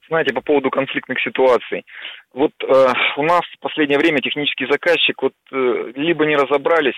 Знаете, 0.09 0.33
по 0.33 0.41
поводу 0.41 0.71
конфликтных 0.71 1.21
ситуаций. 1.21 1.85
Вот 2.33 2.51
э, 2.63 2.93
у 3.17 3.23
нас 3.23 3.41
в 3.41 3.59
последнее 3.59 3.99
время 3.99 4.21
технический 4.21 4.65
заказчик 4.69 5.21
вот 5.21 5.33
э, 5.51 5.91
либо 5.95 6.25
не 6.25 6.35
разобрались 6.35 6.97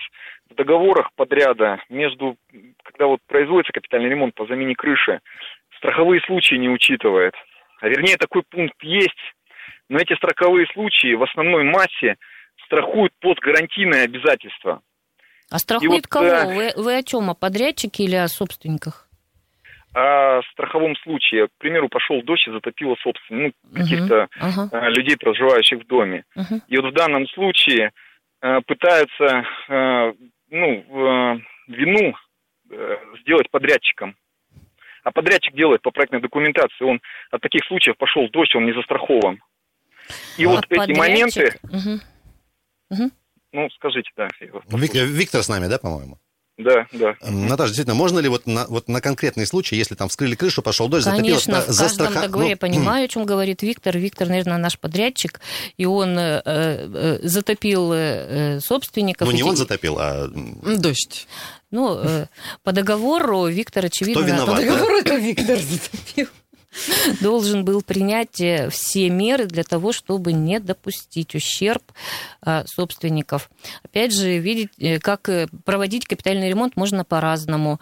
в 0.50 0.54
договорах 0.54 1.10
подряда 1.14 1.78
между, 1.90 2.36
когда 2.82 3.06
вот 3.06 3.20
производится 3.26 3.72
капитальный 3.72 4.08
ремонт 4.08 4.34
по 4.34 4.46
замене 4.46 4.74
крыши, 4.74 5.20
страховые 5.76 6.22
случаи 6.22 6.54
не 6.54 6.70
учитывает. 6.70 7.34
А 7.80 7.88
вернее, 7.88 8.16
такой 8.16 8.44
пункт 8.48 8.82
есть, 8.82 9.20
но 9.90 9.98
эти 9.98 10.14
страховые 10.14 10.66
случаи 10.72 11.14
в 11.14 11.22
основной 11.22 11.64
массе 11.64 12.16
страхуют 12.64 13.12
под 13.20 13.38
гарантийное 13.40 14.04
обязательство. 14.04 14.80
А 15.50 15.58
страхует 15.58 15.92
вот, 15.92 16.06
кого? 16.06 16.26
э, 16.26 16.54
Вы, 16.54 16.82
вы 16.82 16.96
о 16.96 17.02
чем? 17.02 17.28
О 17.28 17.34
подрядчике 17.34 18.04
или 18.04 18.16
о 18.16 18.28
собственниках? 18.28 19.06
А 19.94 20.40
в 20.40 20.46
страховом 20.52 20.96
случае, 20.96 21.48
к 21.48 21.50
примеру, 21.58 21.88
пошел 21.88 22.22
дождь 22.22 22.46
и 22.48 22.50
затопило 22.50 22.94
собственных, 23.02 23.52
ну, 23.62 23.74
каких-то 23.82 24.28
Ага, 24.40 24.68
э, 24.72 24.90
людей, 24.90 25.16
проживающих 25.18 25.80
в 25.80 25.86
доме. 25.86 26.24
мгм. 26.34 26.62
И 26.68 26.78
вот 26.78 26.92
в 26.92 26.94
данном 26.94 27.26
случае 27.28 27.92
э, 28.40 28.60
пытаются 28.66 29.44
э, 29.68 30.12
ну, 30.50 30.66
э, 31.36 31.40
вину 31.68 32.14
э, 32.70 32.96
сделать 33.22 33.50
подрядчиком. 33.50 34.16
А 35.04 35.10
подрядчик 35.10 35.54
делает 35.54 35.82
по 35.82 35.90
проектной 35.90 36.20
документации. 36.20 36.84
Он 36.84 37.00
от 37.30 37.40
таких 37.42 37.64
случаев 37.66 37.96
пошел 37.98 38.28
дождь, 38.30 38.54
он 38.54 38.64
не 38.66 38.72
застрахован. 38.72 39.40
И 40.38 40.44
А 40.44 40.48
вот 40.48 40.64
эти 40.70 40.78
подрядчик- 40.78 40.96
моменты, 40.98 41.58
Мгм. 42.90 43.10
ну, 43.52 43.70
скажите, 43.70 44.10
да. 44.16 44.28
Вик- 44.40 44.94
Виктор 44.94 45.42
с 45.42 45.48
нами, 45.48 45.66
да, 45.68 45.78
по-моему? 45.78 46.18
Да, 46.58 46.86
да. 46.92 47.16
Наташа, 47.22 47.70
действительно, 47.70 47.94
можно 47.94 48.18
ли 48.18 48.28
вот 48.28 48.46
на, 48.46 48.66
вот 48.66 48.86
на 48.86 49.00
конкретный 49.00 49.46
случай, 49.46 49.76
если 49.76 49.94
там 49.94 50.08
вскрыли 50.08 50.34
крышу, 50.34 50.62
пошел 50.62 50.88
дождь, 50.88 51.06
Конечно, 51.06 51.62
затопило, 51.62 51.94
в 51.94 51.98
каждом 51.98 52.22
договоре 52.22 52.50
я 52.50 52.54
ну, 52.54 52.58
понимаю, 52.58 53.04
о 53.06 53.08
чем 53.08 53.24
говорит 53.24 53.62
Виктор. 53.62 53.96
Виктор, 53.96 54.28
наверное, 54.28 54.58
наш 54.58 54.78
подрядчик, 54.78 55.40
и 55.78 55.86
он 55.86 56.18
э, 56.18 56.42
э, 56.44 57.18
затопил 57.22 57.92
э, 57.94 58.60
собственников. 58.60 59.26
Ну, 59.26 59.34
не 59.34 59.42
он 59.42 59.56
затопил, 59.56 59.96
а... 59.98 60.28
Дождь. 60.28 61.26
Ну, 61.70 61.98
э, 61.98 62.26
по 62.62 62.72
договору 62.72 63.46
Виктор, 63.46 63.86
очевидно, 63.86 64.22
виноват? 64.22 64.56
По 64.56 64.62
договору 64.62 64.96
это 64.98 65.14
Виктор 65.16 65.58
затопил. 65.58 66.28
Должен 67.20 67.64
был 67.64 67.82
принять 67.82 68.40
э, 68.40 68.68
все 68.70 69.10
меры 69.10 69.44
для 69.46 69.62
того, 69.62 69.92
чтобы 69.92 70.32
не 70.32 70.60
допустить 70.60 71.34
ущерб 71.34 71.82
э, 72.44 72.62
собственников. 72.66 73.50
Опять 73.84 74.14
же, 74.14 74.38
видеть, 74.38 74.70
э, 74.78 74.98
как 74.98 75.28
проводить 75.64 76.06
капитальный 76.06 76.48
ремонт 76.48 76.76
можно 76.76 77.04
по-разному. 77.04 77.78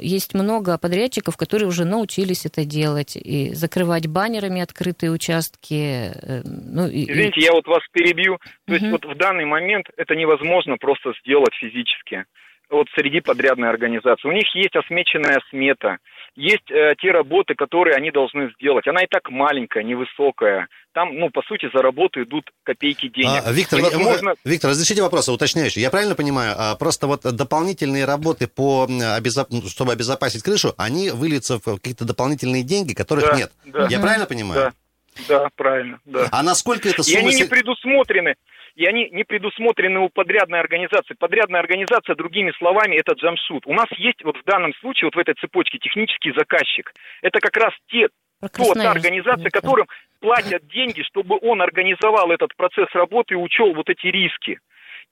Есть 0.00 0.34
много 0.34 0.78
подрядчиков, 0.78 1.36
которые 1.36 1.68
уже 1.68 1.84
научились 1.84 2.46
это 2.46 2.64
делать. 2.64 3.16
И 3.16 3.54
закрывать 3.54 4.06
баннерами 4.06 4.60
открытые 4.60 5.10
участки. 5.12 6.12
Ну, 6.44 6.86
и- 6.88 7.04
Извините, 7.10 7.40
я 7.40 7.52
вот 7.52 7.66
вас 7.66 7.82
перебью. 7.92 8.38
То 8.66 8.72
есть 8.74 8.82
Мгм. 8.82 8.92
вот 8.92 9.04
в 9.04 9.16
данный 9.16 9.44
момент 9.44 9.86
это 9.96 10.14
невозможно 10.14 10.76
просто 10.76 11.12
сделать 11.20 11.54
физически. 11.60 12.24
Вот 12.68 12.88
среди 12.96 13.20
подрядной 13.20 13.68
организации. 13.70 14.28
У 14.28 14.32
них 14.32 14.52
есть 14.54 14.74
осмеченная 14.74 15.40
смета, 15.50 15.98
есть 16.36 16.70
э, 16.70 16.94
те 17.00 17.10
работы, 17.10 17.54
которые 17.54 17.96
они 17.96 18.10
должны 18.10 18.50
сделать. 18.60 18.86
Она 18.86 19.02
и 19.02 19.06
так 19.08 19.30
маленькая, 19.30 19.82
невысокая. 19.82 20.68
Там, 20.92 21.14
ну, 21.18 21.30
по 21.30 21.42
сути, 21.42 21.68
за 21.74 21.82
работу 21.82 22.22
идут 22.22 22.50
копейки 22.62 23.08
денег. 23.08 23.42
А, 23.44 23.52
Виктор, 23.52 23.80
я- 23.80 23.86
Невозможно... 23.90 24.34
Виктор, 24.44 24.70
разрешите 24.70 25.02
вопрос 25.02 25.28
уточняющий. 25.28 25.80
Я 25.82 25.90
правильно 25.90 26.14
понимаю, 26.14 26.54
а, 26.56 26.74
просто 26.76 27.06
вот 27.06 27.22
дополнительные 27.22 28.04
работы, 28.04 28.46
по, 28.46 28.86
м, 28.88 29.00
обезо- 29.00 29.46
ну, 29.50 29.62
чтобы 29.62 29.92
обезопасить 29.92 30.42
крышу, 30.42 30.74
они 30.78 31.10
выльются 31.10 31.58
в 31.58 31.76
какие-то 31.76 32.04
дополнительные 32.04 32.62
деньги, 32.62 32.92
которых 32.94 33.24
Да, 33.30 33.36
нет. 33.36 33.52
да. 33.66 33.86
Я 33.90 33.98
правильно 33.98 34.26
понимаю? 34.26 34.72
Да, 35.28 35.38
да, 35.40 35.48
правильно, 35.56 35.98
да. 36.04 36.28
А 36.30 36.42
насколько 36.42 36.88
это 36.88 37.00
И 37.00 37.04
сумма... 37.04 37.28
они 37.28 37.34
не 37.36 37.44
предусмотрены. 37.44 38.34
И 38.76 38.84
они 38.84 39.08
не 39.10 39.24
предусмотрены 39.24 40.00
у 40.00 40.10
подрядной 40.10 40.60
организации. 40.60 41.14
Подрядная 41.18 41.60
организация, 41.60 42.14
другими 42.14 42.52
словами, 42.58 42.96
это 42.96 43.14
джамшут. 43.14 43.66
У 43.66 43.72
нас 43.72 43.86
есть 43.96 44.22
вот 44.22 44.36
в 44.36 44.44
данном 44.44 44.74
случае, 44.74 45.06
вот 45.06 45.16
в 45.16 45.18
этой 45.18 45.34
цепочке, 45.34 45.78
технический 45.78 46.32
заказчик. 46.36 46.92
Это 47.22 47.40
как 47.40 47.56
раз 47.56 47.72
те, 47.88 48.08
то, 48.40 48.74
та 48.74 48.90
организация, 48.90 49.48
которым 49.50 49.86
платят 50.20 50.66
деньги, 50.68 51.02
чтобы 51.02 51.38
он 51.40 51.62
организовал 51.62 52.30
этот 52.30 52.54
процесс 52.54 52.88
работы 52.92 53.34
и 53.34 53.38
учел 53.38 53.72
вот 53.72 53.88
эти 53.88 54.08
риски. 54.08 54.58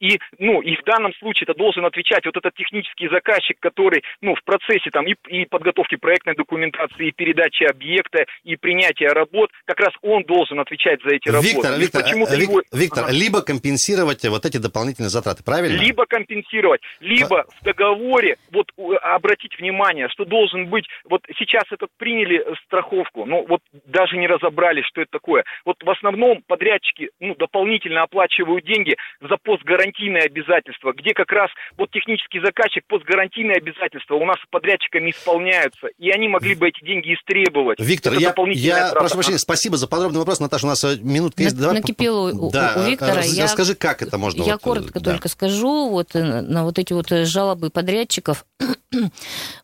И, 0.00 0.18
ну, 0.38 0.60
и 0.60 0.76
в 0.76 0.82
данном 0.84 1.14
случае 1.14 1.44
это 1.48 1.54
должен 1.56 1.84
отвечать 1.84 2.24
вот 2.26 2.36
этот 2.36 2.54
технический 2.54 3.08
заказчик, 3.08 3.56
который, 3.60 4.02
ну, 4.20 4.34
в 4.34 4.42
процессе 4.44 4.90
там 4.90 5.06
и, 5.06 5.14
и 5.28 5.46
подготовки 5.46 5.96
проектной 5.96 6.34
документации, 6.34 7.08
и 7.08 7.12
передачи 7.12 7.64
объекта, 7.64 8.26
и 8.42 8.56
принятия 8.56 9.08
работ, 9.08 9.50
как 9.64 9.80
раз 9.80 9.92
он 10.02 10.24
должен 10.24 10.60
отвечать 10.60 11.00
за 11.02 11.14
эти 11.14 11.28
работы. 11.28 11.48
Виктор, 11.48 11.74
И 11.76 11.80
Виктор, 11.80 12.02
почему-то 12.02 12.34
э, 12.34 12.40
его- 12.40 12.62
Виктор, 12.72 13.04
Ага. 13.04 13.12
либо 13.12 13.42
компенсировать 13.42 14.24
вот 14.24 14.44
эти 14.44 14.58
дополнительные 14.58 15.10
затраты, 15.10 15.42
правильно? 15.44 15.80
Либо 15.80 16.06
компенсировать, 16.06 16.80
либо 17.00 17.46
в 17.60 17.64
договоре 17.64 18.36
вот 18.50 18.70
обратить 19.02 19.58
внимание, 19.58 20.08
что 20.08 20.24
должен 20.24 20.66
быть, 20.66 20.86
вот 21.04 21.22
сейчас 21.38 21.64
это 21.70 21.86
приняли 21.98 22.44
страховку, 22.64 23.24
но 23.26 23.42
вот 23.44 23.60
даже 23.86 24.16
не 24.16 24.26
разобрались, 24.26 24.86
что 24.86 25.02
это 25.02 25.12
такое. 25.12 25.44
Вот 25.64 25.76
в 25.82 25.90
основном 25.90 26.42
подрядчики 26.46 27.10
ну, 27.20 27.34
дополнительно 27.36 28.02
оплачивают 28.02 28.64
деньги 28.64 28.96
за 29.20 29.36
постгарантийные 29.42 29.83
обязательства, 30.24 30.92
где 30.96 31.12
как 31.14 31.30
раз 31.32 31.50
вот 31.76 31.90
технический 31.90 32.40
заказчик 32.40 32.84
постгарантийные 32.88 33.56
обязательства 33.56 34.14
у 34.14 34.24
нас 34.24 34.36
с 34.38 34.46
подрядчиками 34.50 35.10
исполняются, 35.10 35.88
и 35.98 36.10
они 36.10 36.28
могли 36.28 36.54
бы 36.54 36.68
эти 36.68 36.84
деньги 36.84 37.14
истребовать. 37.14 37.78
Виктор, 37.80 38.12
Это 38.14 38.22
я, 38.22 38.34
я 38.54 38.76
трата. 38.90 38.94
прошу 39.00 39.14
прощения, 39.14 39.38
спасибо 39.38 39.76
за 39.76 39.86
подробный 39.88 40.18
вопрос. 40.18 40.40
Наташа, 40.40 40.66
у 40.66 40.68
нас 40.68 40.82
э, 40.84 40.96
минутка 41.00 41.42
есть. 41.42 41.56
На- 41.56 41.62
Давай 41.62 41.76
накипело 41.80 42.30
по- 42.30 42.34
у- 42.46 42.50
да, 42.50 42.74
у 42.76 42.80
э, 42.80 42.90
Виктора. 42.90 43.20
Я- 43.22 43.44
Расскажи, 43.44 43.74
как 43.74 44.02
это 44.02 44.18
можно... 44.18 44.42
Я 44.42 44.52
вот, 44.54 44.60
э, 44.60 44.64
коротко 44.64 45.00
да. 45.00 45.10
только 45.12 45.28
скажу 45.28 45.88
вот 45.90 46.14
на 46.14 46.64
вот 46.64 46.78
эти 46.78 46.92
вот 46.92 47.08
жалобы 47.08 47.70
подрядчиков. 47.70 48.44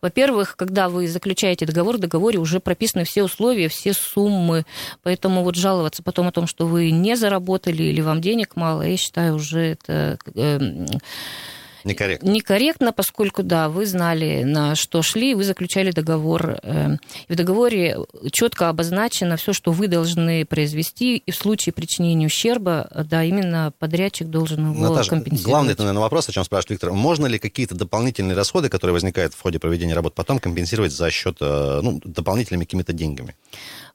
Во-первых, 0.02 0.56
когда 0.56 0.88
вы 0.88 1.06
заключаете 1.08 1.66
договор, 1.66 1.96
в 1.96 2.00
договоре 2.00 2.38
уже 2.38 2.60
прописаны 2.60 3.04
все 3.04 3.22
условия, 3.22 3.68
все 3.68 3.92
суммы. 3.92 4.64
Поэтому 5.02 5.42
вот 5.44 5.56
жаловаться 5.56 6.02
потом 6.02 6.28
о 6.28 6.32
том, 6.32 6.46
что 6.46 6.66
вы 6.66 6.90
не 6.90 7.16
заработали 7.16 7.82
или 7.84 8.00
вам 8.00 8.20
денег 8.20 8.56
мало, 8.56 8.82
я 8.82 8.96
считаю, 8.96 9.34
уже 9.36 9.60
это 9.60 10.09
э, 10.34 10.86
Некорректно. 11.82 12.28
некорректно, 12.28 12.92
поскольку, 12.92 13.42
да, 13.42 13.70
вы 13.70 13.86
знали, 13.86 14.42
на 14.42 14.74
что 14.74 15.00
шли, 15.00 15.34
вы 15.34 15.44
заключали 15.44 15.92
договор. 15.92 16.58
э, 16.62 16.96
И 17.28 17.32
в 17.32 17.36
договоре 17.36 17.96
четко 18.32 18.68
обозначено 18.68 19.38
все, 19.38 19.54
что 19.54 19.72
вы 19.72 19.88
должны 19.88 20.44
произвести, 20.44 21.16
и 21.16 21.30
в 21.30 21.36
случае 21.36 21.72
причинения 21.72 22.26
ущерба, 22.26 22.86
да, 23.08 23.24
именно 23.24 23.72
подрядчик 23.78 24.28
должен 24.28 24.72
его 24.72 24.88
Наташа, 24.90 25.10
компенсировать. 25.10 25.46
главный, 25.46 25.72
это, 25.72 25.82
наверное, 25.82 26.02
вопрос, 26.02 26.28
о 26.28 26.32
чем 26.32 26.44
спрашивает 26.44 26.70
Виктор. 26.82 26.92
Можно 26.92 27.26
ли 27.26 27.38
какие-то 27.38 27.74
дополнительные 27.74 28.36
расходы, 28.36 28.68
которые 28.68 28.92
возникают 28.92 29.32
в 29.32 29.40
ходе 29.40 29.58
проведения 29.58 29.94
работ, 29.94 30.14
потом 30.14 30.38
компенсировать 30.38 30.92
за 30.92 31.10
счет 31.10 31.38
э, 31.40 31.80
ну, 31.82 31.98
дополнительными 32.04 32.64
какими-то 32.64 32.92
деньгами? 32.92 33.34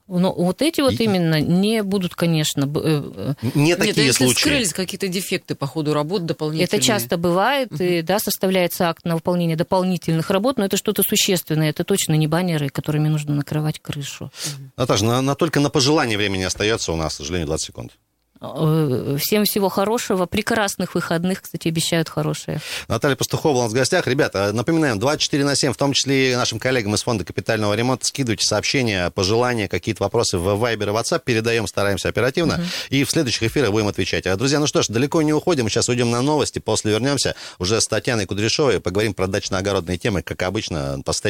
Но 0.08 0.32
вот 0.32 0.62
эти 0.62 0.80
вот 0.82 0.92
И- 0.92 1.02
именно 1.02 1.40
не 1.40 1.82
будут, 1.82 2.14
конечно, 2.14 2.62
э, 2.64 3.34
э, 3.42 3.48
Не 3.54 3.62
Нет, 3.64 3.78
такие 3.80 4.06
если 4.06 4.24
случаи. 4.24 4.36
вскрылись 4.38 4.72
какие-то 4.72 5.08
дефекты 5.08 5.56
по 5.56 5.66
ходу 5.66 5.94
работ 5.94 6.24
дополнительные? 6.26 6.66
Это 6.66 6.80
часто 6.80 7.16
бывает, 7.16 7.72
и, 7.80 8.02
да, 8.02 8.20
составляется 8.20 8.88
акт 8.88 9.04
на 9.04 9.16
выполнение 9.16 9.56
дополнительных 9.56 10.30
работ, 10.30 10.58
но 10.58 10.64
это 10.64 10.76
что-то 10.76 11.02
существенное, 11.02 11.70
это 11.70 11.82
точно 11.82 12.12
не 12.14 12.28
баннеры, 12.28 12.68
которыми 12.68 13.08
нужно 13.08 13.34
накрывать 13.34 13.80
крышу. 13.80 14.30
Наташа, 14.76 15.04
на, 15.04 15.20
на- 15.22 15.34
только 15.34 15.58
на 15.58 15.70
пожелание 15.70 16.16
времени 16.16 16.44
остается 16.44 16.92
у 16.92 16.96
нас, 16.96 17.14
к 17.14 17.16
сожалению, 17.16 17.48
20 17.48 17.66
секунд. 17.66 17.92
Э, 18.40 19.16
Всем 19.18 19.44
всего 19.44 19.68
хорошего, 19.68 20.26
прекрасных 20.26 20.94
выходных, 20.94 21.42
кстати, 21.42 21.68
обещают 21.68 22.08
хорошие. 22.08 22.60
Наталья 22.88 23.16
Пастухова 23.16 23.58
у 23.58 23.62
нас 23.62 23.72
в 23.72 23.74
гостях. 23.74 24.06
Ребята, 24.06 24.52
напоминаем, 24.52 24.98
24 24.98 25.44
на 25.44 25.54
7, 25.56 25.72
в 25.72 25.76
том 25.76 25.92
числе 25.92 26.32
и 26.32 26.36
нашим 26.36 26.58
коллегам 26.58 26.94
из 26.94 27.02
Фонда 27.02 27.24
капитального 27.24 27.74
ремонта, 27.74 28.06
скидывайте 28.06 28.44
сообщения, 28.44 29.10
пожелания, 29.10 29.68
какие-то 29.68 30.02
вопросы 30.02 30.38
в 30.38 30.46
Viber 30.46 30.84
и 30.84 30.86
WhatsApp, 30.86 31.22
передаем, 31.24 31.66
стараемся 31.66 32.08
оперативно, 32.08 32.60
и 32.90 33.04
в 33.04 33.10
следующих 33.10 33.44
эфирах 33.44 33.70
будем 33.70 33.88
отвечать. 33.88 34.26
А, 34.26 34.36
друзья, 34.36 34.58
ну 34.58 34.66
что 34.66 34.82
ж, 34.82 34.88
далеко 34.88 35.22
не 35.22 35.32
уходим, 35.32 35.68
сейчас 35.68 35.88
уйдем 35.88 36.10
на 36.10 36.22
новости, 36.22 36.58
после 36.58 36.92
вернемся. 36.92 37.34
Уже 37.58 37.80
с 37.80 37.86
Татьяной 37.86 38.26
Кудряшовой, 38.26 38.80
поговорим 38.80 39.14
про 39.14 39.26
дачно-огородные 39.26 39.98
темы, 39.98 40.22
как 40.22 40.42
обычно, 40.42 41.00
по 41.04 41.12
состоянию 41.12 41.26